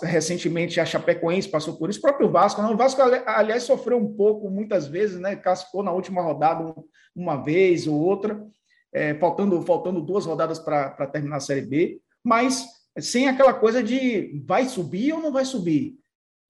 [0.03, 2.61] recentemente a Chapecoense passou por isso, o próprio Vasco.
[2.61, 5.35] Não, o Vasco, aliás, sofreu um pouco muitas vezes, né?
[5.35, 6.71] Cascou na última rodada
[7.15, 8.45] uma vez ou outra,
[8.93, 12.65] é, faltando, faltando duas rodadas para terminar a Série B, mas
[12.99, 15.97] sem aquela coisa de vai subir ou não vai subir.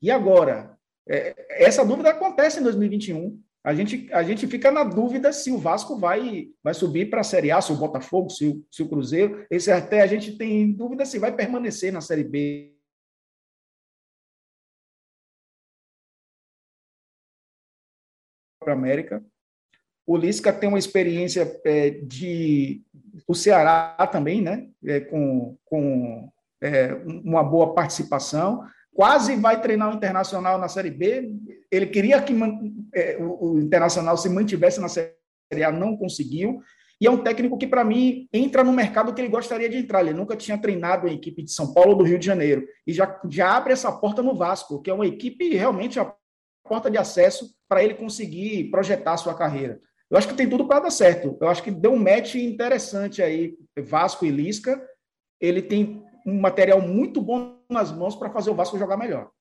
[0.02, 0.78] E agora?
[1.08, 5.58] É, essa dúvida acontece em 2021 a gente, a gente fica na dúvida se o
[5.58, 8.90] Vasco vai, vai subir para a Série A, se o Botafogo, se o, se o
[8.90, 9.46] Cruzeiro.
[9.52, 12.76] Esse até a gente tem dúvida se vai permanecer na Série B.
[18.60, 19.24] Para América.
[20.06, 22.82] O Lisca tem uma experiência é, de
[23.28, 24.68] o Ceará também, né?
[24.86, 26.30] É, com, com
[26.62, 31.34] é, uma boa participação quase vai treinar o Internacional na Série B.
[31.72, 32.34] Ele queria que
[32.94, 36.62] é, o Internacional se mantivesse na Série A, não conseguiu.
[37.00, 40.02] E é um técnico que, para mim, entra no mercado que ele gostaria de entrar.
[40.02, 42.64] Ele nunca tinha treinado em equipe de São Paulo ou do Rio de Janeiro.
[42.86, 46.14] E já, já abre essa porta no Vasco, que é uma equipe realmente a
[46.64, 49.82] porta de acesso para ele conseguir projetar a sua carreira.
[50.12, 51.38] Eu acho que tem tudo para dar certo.
[51.40, 54.86] Eu acho que deu um match interessante aí, Vasco e Lisca.
[55.40, 59.32] Ele tem um material muito bom nas mãos para fazer o Vasco jogar melhor.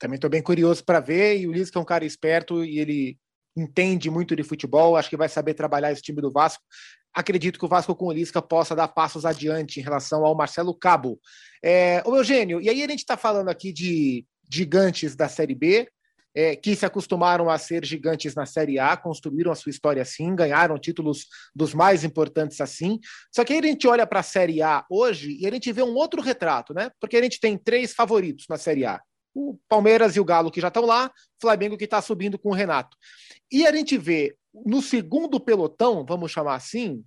[0.00, 3.16] Também estou bem curioso para ver, e o Lisca é um cara esperto e ele
[3.56, 6.64] entende muito de futebol, acho que vai saber trabalhar esse time do Vasco.
[7.14, 10.74] Acredito que o Vasco com o Lisca possa dar passos adiante em relação ao Marcelo
[10.74, 11.20] Cabo.
[11.62, 15.88] É, ô Eugênio, e aí a gente está falando aqui de gigantes da Série B,
[16.34, 20.34] é, que se acostumaram a ser gigantes na Série A, construíram a sua história assim,
[20.34, 22.98] ganharam títulos dos mais importantes assim.
[23.34, 25.82] Só que aí a gente olha para a Série A hoje e a gente vê
[25.82, 26.90] um outro retrato, né?
[27.00, 29.00] Porque a gente tem três favoritos na Série A.
[29.34, 32.54] O Palmeiras e o Galo que já estão lá, Flamengo que está subindo com o
[32.54, 32.96] Renato.
[33.50, 34.34] E a gente vê
[34.66, 37.02] no segundo pelotão, vamos chamar assim,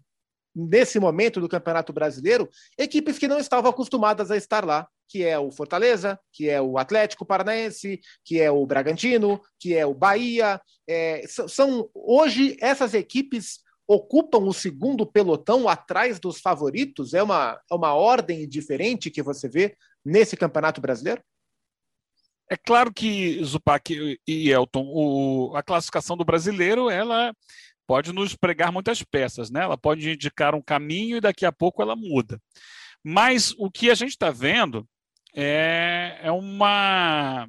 [0.56, 5.38] nesse momento do Campeonato Brasileiro, equipes que não estavam acostumadas a estar lá que é
[5.38, 10.60] o Fortaleza, que é o Atlético Paranaense, que é o Bragantino, que é o Bahia.
[10.88, 17.14] É, são hoje essas equipes ocupam o segundo pelotão atrás dos favoritos?
[17.14, 21.22] É uma, é uma ordem diferente que você vê nesse Campeonato Brasileiro?
[22.50, 27.34] É claro que, Zupac e Elton, o, a classificação do brasileiro ela
[27.88, 29.62] pode nos pregar muitas peças, né?
[29.62, 32.42] Ela pode indicar um caminho e daqui a pouco ela muda.
[33.04, 34.88] Mas o que a gente está vendo
[35.34, 37.48] é, é, uma,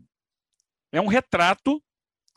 [0.92, 1.82] é um retrato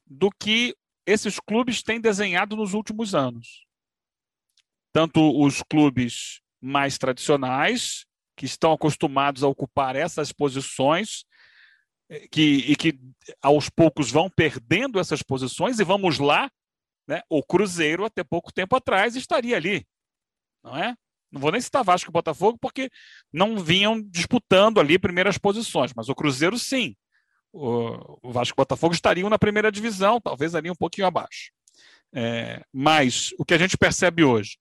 [0.06, 3.66] do que esses clubes têm desenhado nos últimos anos.
[4.94, 11.26] Tanto os clubes mais tradicionais, que estão acostumados a ocupar essas posições,
[12.10, 12.98] eh, que, e que
[13.42, 16.50] aos poucos vão perdendo essas posições, e vamos lá,
[17.10, 17.24] né?
[17.28, 19.84] o Cruzeiro, até pouco tempo atrás, estaria ali.
[20.64, 20.96] Não é?
[21.32, 22.88] Não vou nem citar Vasco e Botafogo, porque
[23.34, 26.96] não vinham disputando ali primeiras posições, mas o Cruzeiro sim.
[27.52, 31.52] O, Vasco e Botafogo estariam na primeira divisão, talvez ali um pouquinho abaixo.
[32.14, 34.60] É, mas o que a gente percebe hoje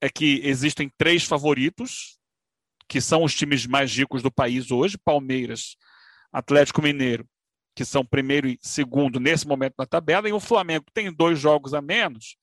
[0.00, 2.16] é que existem três favoritos,
[2.88, 5.76] que são os times mais ricos do país hoje: Palmeiras,
[6.32, 7.26] Atlético Mineiro,
[7.74, 11.74] que são primeiro e segundo nesse momento na tabela, e o Flamengo tem dois jogos
[11.74, 12.36] a menos,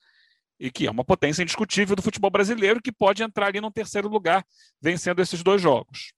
[0.60, 4.08] e que é uma potência indiscutível do futebol brasileiro, que pode entrar ali no terceiro
[4.08, 4.46] lugar,
[4.82, 6.14] vencendo esses dois jogos.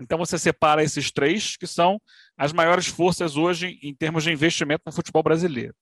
[0.00, 2.00] Então você separa esses três, que são
[2.36, 5.74] as maiores forças hoje em termos de investimento no futebol brasileiro.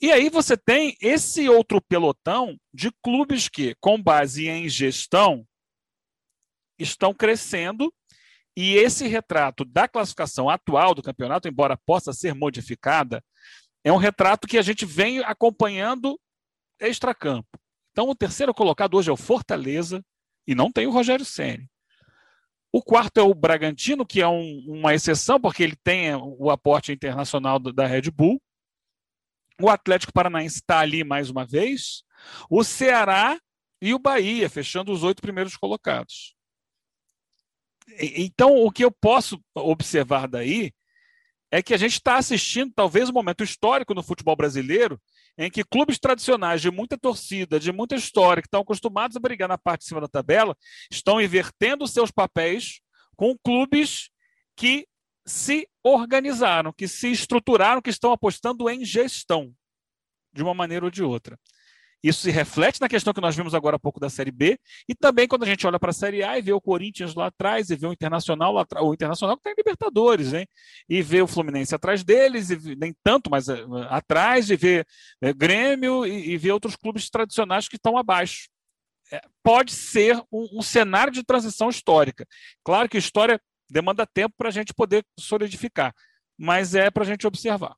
[0.00, 5.46] E aí você tem esse outro pelotão de clubes que, com base em gestão,
[6.78, 7.92] estão crescendo
[8.56, 13.22] e esse retrato da classificação atual do campeonato, embora possa ser modificada,
[13.84, 16.18] é um retrato que a gente vem acompanhando
[16.80, 17.58] extracampo.
[17.90, 20.02] Então, o terceiro colocado hoje é o Fortaleza,
[20.46, 21.70] e não tem o Rogério Ceni.
[22.72, 26.90] O quarto é o Bragantino, que é um, uma exceção, porque ele tem o aporte
[26.90, 28.40] internacional da Red Bull.
[29.60, 32.02] O Atlético Paranaense está ali mais uma vez.
[32.48, 33.38] O Ceará
[33.80, 36.34] e o Bahia, fechando os oito primeiros colocados.
[37.98, 40.72] Então, o que eu posso observar daí
[41.50, 45.00] é que a gente está assistindo talvez um momento histórico no futebol brasileiro
[45.36, 49.48] em que clubes tradicionais de muita torcida, de muita história, que estão acostumados a brigar
[49.48, 50.56] na parte de cima da tabela,
[50.90, 52.80] estão invertendo seus papéis
[53.16, 54.10] com clubes
[54.56, 54.86] que
[55.26, 59.54] se organizaram, que se estruturaram, que estão apostando em gestão,
[60.32, 61.38] de uma maneira ou de outra.
[62.02, 64.94] Isso se reflete na questão que nós vimos agora há pouco da Série B, e
[64.94, 67.70] também quando a gente olha para a Série A e vê o Corinthians lá atrás,
[67.70, 70.46] e vê o Internacional lá o Internacional que está em Libertadores, hein?
[70.88, 74.84] e vê o Fluminense atrás deles, e nem tanto, mas uh, atrás, e vê
[75.24, 78.48] uh, Grêmio e, e vê outros clubes tradicionais que estão abaixo.
[79.12, 82.26] É, pode ser um, um cenário de transição histórica.
[82.64, 85.94] Claro que história demanda tempo para a gente poder solidificar,
[86.36, 87.76] mas é para a gente observar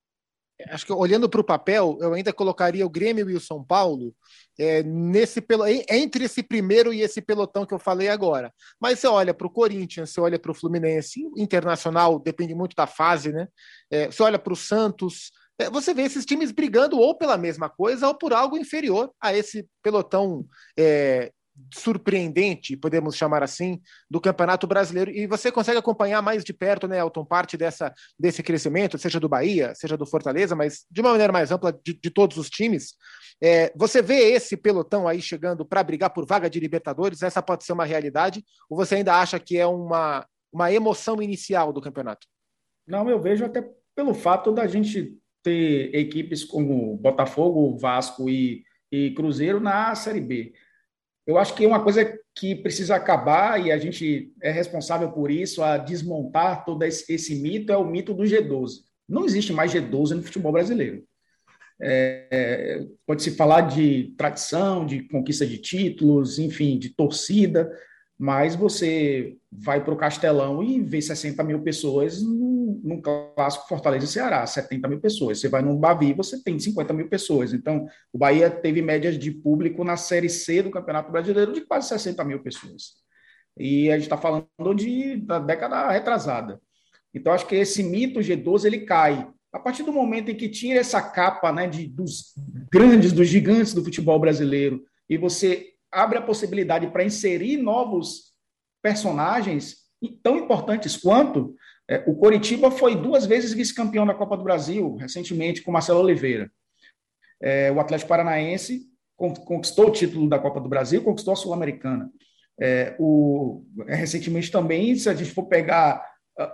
[0.71, 4.15] acho que olhando para o papel, eu ainda colocaria o Grêmio e o São Paulo
[4.59, 8.53] é, nesse pelo, entre esse primeiro e esse pelotão que eu falei agora.
[8.81, 12.87] Mas você olha para o Corinthians, você olha para o Fluminense, internacional depende muito da
[12.87, 13.49] fase, né?
[13.91, 17.69] É, você olha para o Santos, é, você vê esses times brigando ou pela mesma
[17.69, 20.45] coisa ou por algo inferior a esse pelotão
[20.79, 21.33] é,
[21.73, 25.11] surpreendente, podemos chamar assim, do Campeonato Brasileiro.
[25.11, 29.29] E você consegue acompanhar mais de perto, né, Elton, parte dessa, desse crescimento, seja do
[29.29, 32.95] Bahia, seja do Fortaleza, mas de uma maneira mais ampla de, de todos os times.
[33.43, 37.23] É, você vê esse pelotão aí chegando para brigar por vaga de Libertadores?
[37.23, 38.45] Essa pode ser uma realidade?
[38.69, 42.27] Ou você ainda acha que é uma, uma emoção inicial do campeonato?
[42.87, 49.13] Não, eu vejo até pelo fato da gente ter equipes como Botafogo, Vasco e, e
[49.13, 50.53] Cruzeiro na Série B
[51.27, 55.63] eu acho que uma coisa que precisa acabar, e a gente é responsável por isso,
[55.63, 58.83] a desmontar todo esse, esse mito, é o mito do G12.
[59.09, 61.05] Não existe mais G12 no futebol brasileiro.
[61.81, 67.71] É, Pode-se falar de tradição, de conquista de títulos, enfim, de torcida,
[68.19, 72.23] mas você vai para o Castelão e vê 60 mil pessoas
[72.83, 75.41] num, clássico Fortaleza e Ceará, 70 mil pessoas.
[75.41, 77.53] Você vai no Bavi, você tem 50 mil pessoas.
[77.53, 81.89] Então, o Bahia teve médias de público na Série C do Campeonato Brasileiro de quase
[81.89, 82.95] 60 mil pessoas.
[83.59, 86.61] E a gente está falando de, da década retrasada.
[87.13, 89.29] Então, acho que esse mito G12 ele cai.
[89.53, 92.35] A partir do momento em que tira essa capa né, de, dos
[92.71, 98.35] grandes, dos gigantes do futebol brasileiro, e você abre a possibilidade para inserir novos
[98.83, 99.85] personagens
[100.23, 101.55] tão importantes quanto
[101.89, 106.51] é, o Coritiba foi duas vezes vice-campeão da Copa do Brasil, recentemente, com Marcelo Oliveira.
[107.41, 112.11] É, o Atlético Paranaense conquistou o título da Copa do Brasil, conquistou a Sul-Americana.
[112.61, 116.05] É, o, é, recentemente também, se a gente for pegar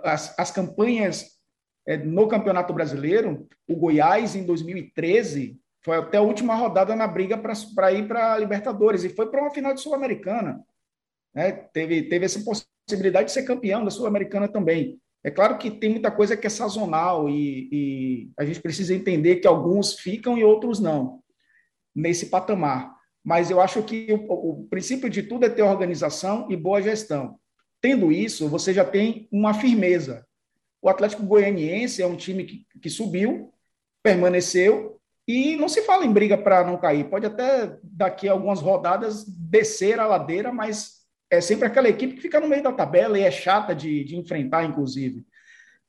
[0.03, 1.39] as, as campanhas
[1.87, 7.37] é, no Campeonato Brasileiro, o Goiás, em 2013, foi até a última rodada na briga
[7.37, 10.63] para ir para a Libertadores e foi para uma final de Sul-Americana.
[11.33, 11.51] Né?
[11.51, 15.00] Teve, teve essa possibilidade de ser campeão da Sul-Americana também.
[15.23, 19.35] É claro que tem muita coisa que é sazonal e, e, a gente precisa entender
[19.37, 21.21] que alguns ficam e outros não
[21.95, 22.95] nesse patamar.
[23.23, 27.39] Mas eu acho que o, o princípio de tudo é ter organização e boa gestão.
[27.79, 30.25] Tendo isso, você já tem uma firmeza.
[30.81, 33.53] O Atlético Goianiense é um time que, que subiu,
[34.01, 37.09] permaneceu e não se fala em briga para não cair.
[37.09, 41.00] Pode até daqui a algumas rodadas descer a ladeira, mas
[41.31, 44.17] é sempre aquela equipe que fica no meio da tabela e é chata de, de
[44.17, 45.25] enfrentar, inclusive.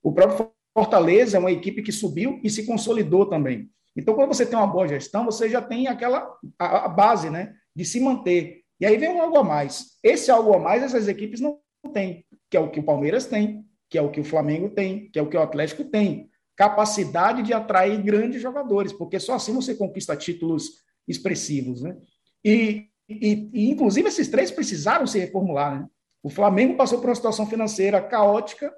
[0.03, 3.69] O próprio Fortaleza é uma equipe que subiu e se consolidou também.
[3.95, 6.27] Então, quando você tem uma boa gestão, você já tem aquela
[6.59, 8.63] a, a base, né, de se manter.
[8.81, 9.99] E aí vem um algo a mais.
[10.03, 11.61] Esse algo a mais essas equipes não
[11.93, 15.11] têm, que é o que o Palmeiras tem, que é o que o Flamengo tem,
[15.11, 19.53] que é o que o Atlético tem capacidade de atrair grandes jogadores, porque só assim
[19.53, 21.97] você conquista títulos expressivos, né?
[22.45, 22.89] E,
[23.21, 25.81] e, e, inclusive, esses três precisaram se reformular.
[25.81, 25.87] Né?
[26.23, 28.73] O Flamengo passou por uma situação financeira caótica,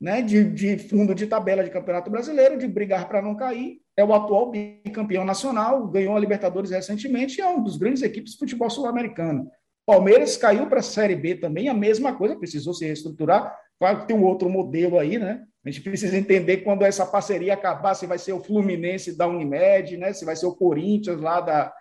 [0.00, 3.80] né, de, de fundo de tabela de Campeonato Brasileiro, de brigar para não cair.
[3.96, 8.32] É o atual bicampeão nacional, ganhou a Libertadores recentemente e é um dos grandes equipes
[8.32, 9.48] de futebol sul-americano.
[9.86, 13.56] Palmeiras caiu para a Série B também, a mesma coisa, precisou se reestruturar.
[13.78, 15.42] Claro que tem um outro modelo aí, né?
[15.64, 19.96] A gente precisa entender quando essa parceria acabar, se vai ser o Fluminense da Unimed,
[19.96, 20.12] né?
[20.12, 21.72] se vai ser o Corinthians lá da,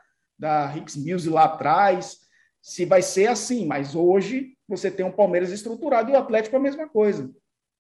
[0.42, 2.18] da Hicks Mills lá atrás,
[2.62, 3.66] se vai ser assim.
[3.66, 7.32] Mas hoje você tem um Palmeiras estruturado e o Atlético a mesma coisa.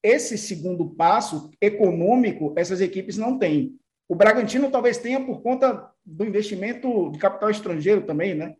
[0.03, 3.75] Esse segundo passo econômico, essas equipes não têm.
[4.07, 8.55] O Bragantino talvez tenha por conta do investimento de capital estrangeiro também, né?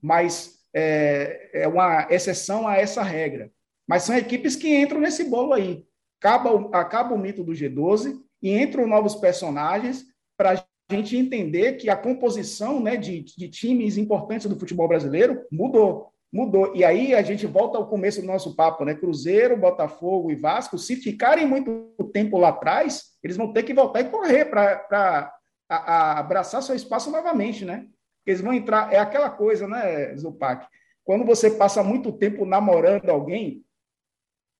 [0.00, 3.50] Mas é, é uma exceção a essa regra.
[3.86, 5.86] Mas são equipes que entram nesse bolo aí
[6.18, 10.04] acaba, acaba o mito do G12 e entram novos personagens
[10.36, 10.64] para a
[10.94, 16.12] gente entender que a composição né, de, de times importantes do futebol brasileiro mudou.
[16.32, 16.74] Mudou.
[16.74, 18.94] E aí a gente volta ao começo do nosso papo, né?
[18.94, 24.00] Cruzeiro, Botafogo e Vasco, se ficarem muito tempo lá atrás, eles vão ter que voltar
[24.00, 25.32] e correr para
[25.68, 27.86] abraçar seu espaço novamente, né?
[28.26, 28.92] Eles vão entrar.
[28.92, 30.66] É aquela coisa, né, Zupac?
[31.02, 33.64] Quando você passa muito tempo namorando alguém,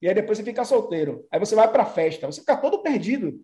[0.01, 1.26] e aí depois você fica solteiro.
[1.31, 3.43] Aí você vai para a festa, você fica todo perdido.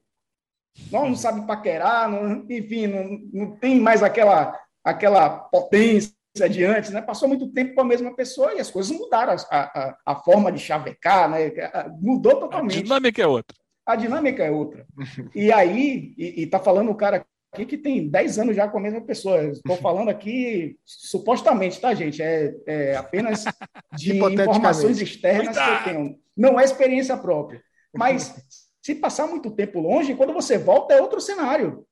[0.90, 6.12] Não, não sabe paquerar, não, enfim, não, não tem mais aquela, aquela potência
[6.50, 7.00] de antes, né?
[7.00, 9.36] Passou muito tempo com a mesma pessoa e as coisas mudaram.
[9.50, 11.52] A, a, a forma de chavecar, né?
[12.00, 12.78] Mudou totalmente.
[12.78, 13.56] A dinâmica é outra.
[13.86, 14.86] A dinâmica é outra.
[15.34, 18.80] E aí, e, está falando o cara aqui que tem 10 anos já com a
[18.80, 19.44] mesma pessoa.
[19.44, 22.20] Estou falando aqui supostamente, tá, gente?
[22.20, 23.44] É, é apenas
[23.94, 26.18] de informações externas que eu tenho.
[26.36, 27.62] Não é experiência própria.
[27.94, 28.34] Mas
[28.84, 31.86] se passar muito tempo longe, quando você volta, é outro cenário.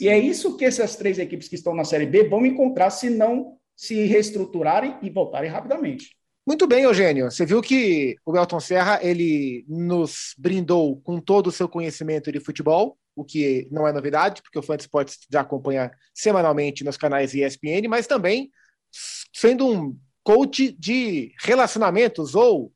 [0.00, 3.10] E é isso que essas três equipes que estão na Série B vão encontrar se
[3.10, 6.16] não se reestruturarem e voltarem rapidamente.
[6.46, 7.30] Muito bem, Eugênio.
[7.30, 12.40] Você viu que o Elton Serra ele nos brindou com todo o seu conhecimento de
[12.40, 17.34] futebol, o que não é novidade, porque o Fã Esportes já acompanha semanalmente nos canais
[17.34, 18.50] ESPN, mas também
[19.34, 22.72] sendo um coach de relacionamentos ou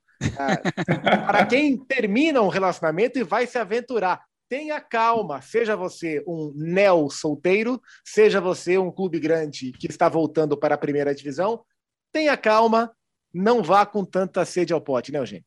[1.27, 4.21] para quem termina um relacionamento e vai se aventurar.
[4.49, 10.57] Tenha calma, seja você um neo solteiro, seja você um clube grande que está voltando
[10.57, 11.65] para a primeira divisão,
[12.13, 12.95] tenha calma,
[13.33, 15.45] não vá com tanta sede ao pote, né, Eugênio?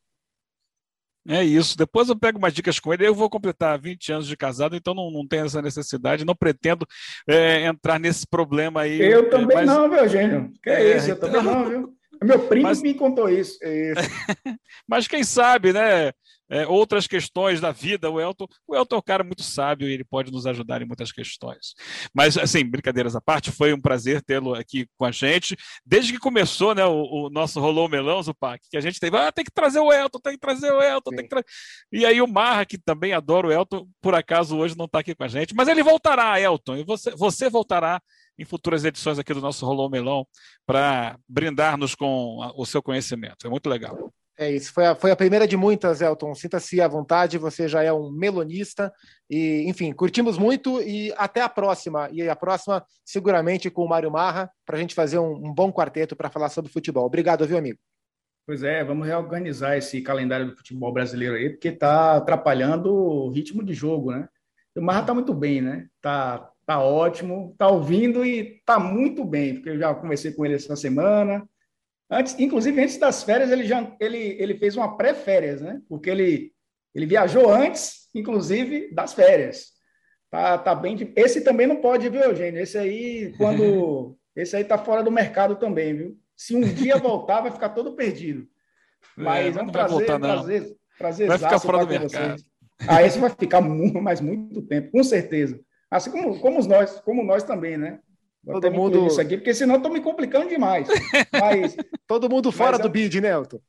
[1.28, 1.76] É isso.
[1.76, 3.06] Depois eu pego umas dicas com ele.
[3.06, 6.24] Eu vou completar 20 anos de casado, então não, não tenho essa necessidade.
[6.24, 6.86] Não pretendo
[7.28, 9.00] é, entrar nesse problema aí.
[9.00, 9.66] Eu também mas...
[9.66, 10.52] não, viu, Eugênio?
[10.62, 11.95] Que é, é isso, eu também não, viu?
[12.22, 12.82] Meu primo mas...
[12.82, 13.58] me contou isso.
[13.62, 14.00] isso.
[14.88, 16.12] mas quem sabe, né?
[16.48, 18.10] é, outras questões da vida.
[18.10, 20.86] O Elton, o Elton é um cara muito sábio e ele pode nos ajudar em
[20.86, 21.74] muitas questões.
[22.14, 25.56] Mas, assim, brincadeiras à parte, foi um prazer tê-lo aqui com a gente.
[25.84, 29.32] Desde que começou né, o, o nosso Rolou Melão, Zupac, que a gente teve, ah,
[29.32, 31.46] tem que trazer o Elton, tem que trazer o Elton, tem que trazer.
[31.92, 35.14] E aí o Marra, que também adora o Elton, por acaso hoje não está aqui
[35.14, 38.00] com a gente, mas ele voltará, Elton, e você, você voltará
[38.38, 40.26] em futuras edições aqui do nosso Rolou Melão
[40.66, 43.46] para brindar-nos com o seu conhecimento.
[43.46, 44.12] É muito legal.
[44.38, 46.34] É isso, foi a, foi a primeira de muitas, Elton.
[46.34, 48.92] Sinta-se à vontade, você já é um melonista.
[49.30, 52.10] E, enfim, curtimos muito e até a próxima.
[52.12, 55.72] E a próxima, seguramente, com o Mário Marra, para a gente fazer um, um bom
[55.72, 57.06] quarteto para falar sobre futebol.
[57.06, 57.78] Obrigado, viu, amigo?
[58.46, 63.64] Pois é, vamos reorganizar esse calendário do futebol brasileiro aí, porque está atrapalhando o ritmo
[63.64, 64.28] de jogo, né?
[64.76, 65.88] O Marra está muito bem, né?
[66.02, 70.56] Tá, tá ótimo, tá ouvindo e tá muito bem, porque eu já conversei com ele
[70.56, 71.48] essa semana
[72.10, 75.80] Antes, inclusive, antes das férias, ele já ele, ele fez uma pré-férias, né?
[75.88, 76.52] Porque ele,
[76.94, 79.72] ele viajou antes, inclusive, das férias.
[80.30, 80.94] Tá, tá bem.
[80.94, 81.12] De...
[81.16, 82.60] Esse também não pode, viu, Eugênio?
[82.60, 84.16] Esse aí, quando.
[84.36, 86.18] esse aí tá fora do mercado também, viu?
[86.36, 88.46] Se um dia voltar, vai ficar todo perdido.
[89.18, 92.38] É, mas é, um prazer, voltar, prazer, prazer vai ficar fora do mercado.
[92.38, 92.44] Vocês.
[92.86, 95.58] Ah, esse vai ficar muito, mais muito tempo, com certeza.
[95.90, 98.00] Assim como, como nós, como nós também, né?
[98.42, 100.86] Vou Todo mundo isso aqui, porque senão estou me complicando demais.
[101.32, 101.76] Mas,
[102.06, 103.60] Todo mundo fora do bid, né, Elton?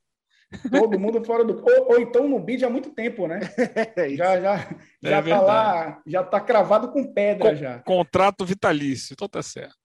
[0.72, 1.54] Todo mundo fora do.
[1.54, 3.40] Ou, ou, então no bid há muito tempo, né?
[3.98, 4.56] É já já
[5.04, 7.80] é já está lá, já está cravado com pedra já.
[7.80, 9.76] Contrato vitalício, então tá certo.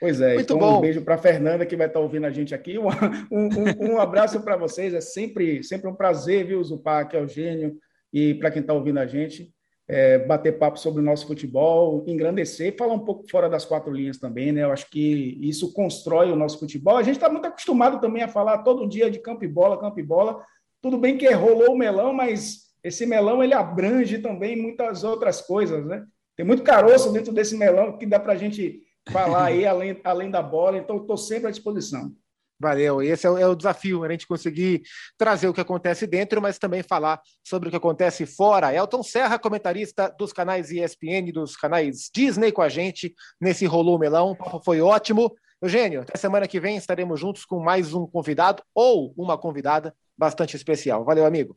[0.00, 0.78] Pois é, muito então bom.
[0.78, 2.76] um beijo para a Fernanda que vai estar tá ouvindo a gente aqui.
[3.30, 7.78] Um, um, um abraço para vocês, é sempre, sempre um prazer, viu, Zupac, Eugênio,
[8.12, 9.54] e para quem está ouvindo a gente
[9.92, 14.18] é, bater papo sobre o nosso futebol, engrandecer falar um pouco fora das quatro linhas
[14.18, 14.62] também, né?
[14.62, 16.96] Eu acho que isso constrói o nosso futebol.
[16.96, 19.98] A gente está muito acostumado também a falar todo dia de campo e bola, campo
[19.98, 20.44] e bola.
[20.80, 25.84] Tudo bem que rolou o melão, mas esse melão ele abrange também muitas outras coisas,
[25.84, 26.04] né?
[26.36, 28.80] Tem muito caroço dentro desse melão que dá para a gente
[29.10, 32.12] falar aí além, além da bola, então estou sempre à disposição.
[32.60, 34.82] Valeu, esse é o, é o, desafio, a gente conseguir
[35.16, 38.74] trazer o que acontece dentro, mas também falar sobre o que acontece fora.
[38.74, 44.36] Elton Serra, comentarista dos canais ESPN, dos canais Disney com a gente nesse Rolou Melão,
[44.62, 45.34] foi ótimo.
[45.62, 50.54] Eugênio, até semana que vem estaremos juntos com mais um convidado ou uma convidada bastante
[50.54, 51.02] especial.
[51.02, 51.56] Valeu, amigo.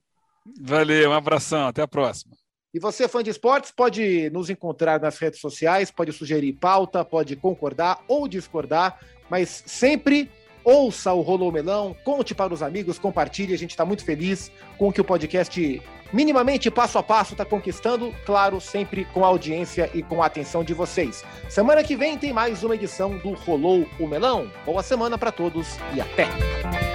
[0.62, 2.34] Valeu, um abração, até a próxima.
[2.74, 7.36] E você, fã de esportes, pode nos encontrar nas redes sociais, pode sugerir pauta, pode
[7.36, 9.00] concordar ou discordar,
[9.30, 10.32] mas sempre
[10.64, 13.54] ouça o Rolou Melão, conte para os amigos, compartilhe.
[13.54, 17.46] A gente está muito feliz com o que o podcast, minimamente passo a passo, está
[17.46, 18.14] conquistando.
[18.26, 21.24] Claro, sempre com a audiência e com a atenção de vocês.
[21.50, 24.50] Semana que vem tem mais uma edição do Rolou o Melão.
[24.66, 26.93] Boa semana para todos e até!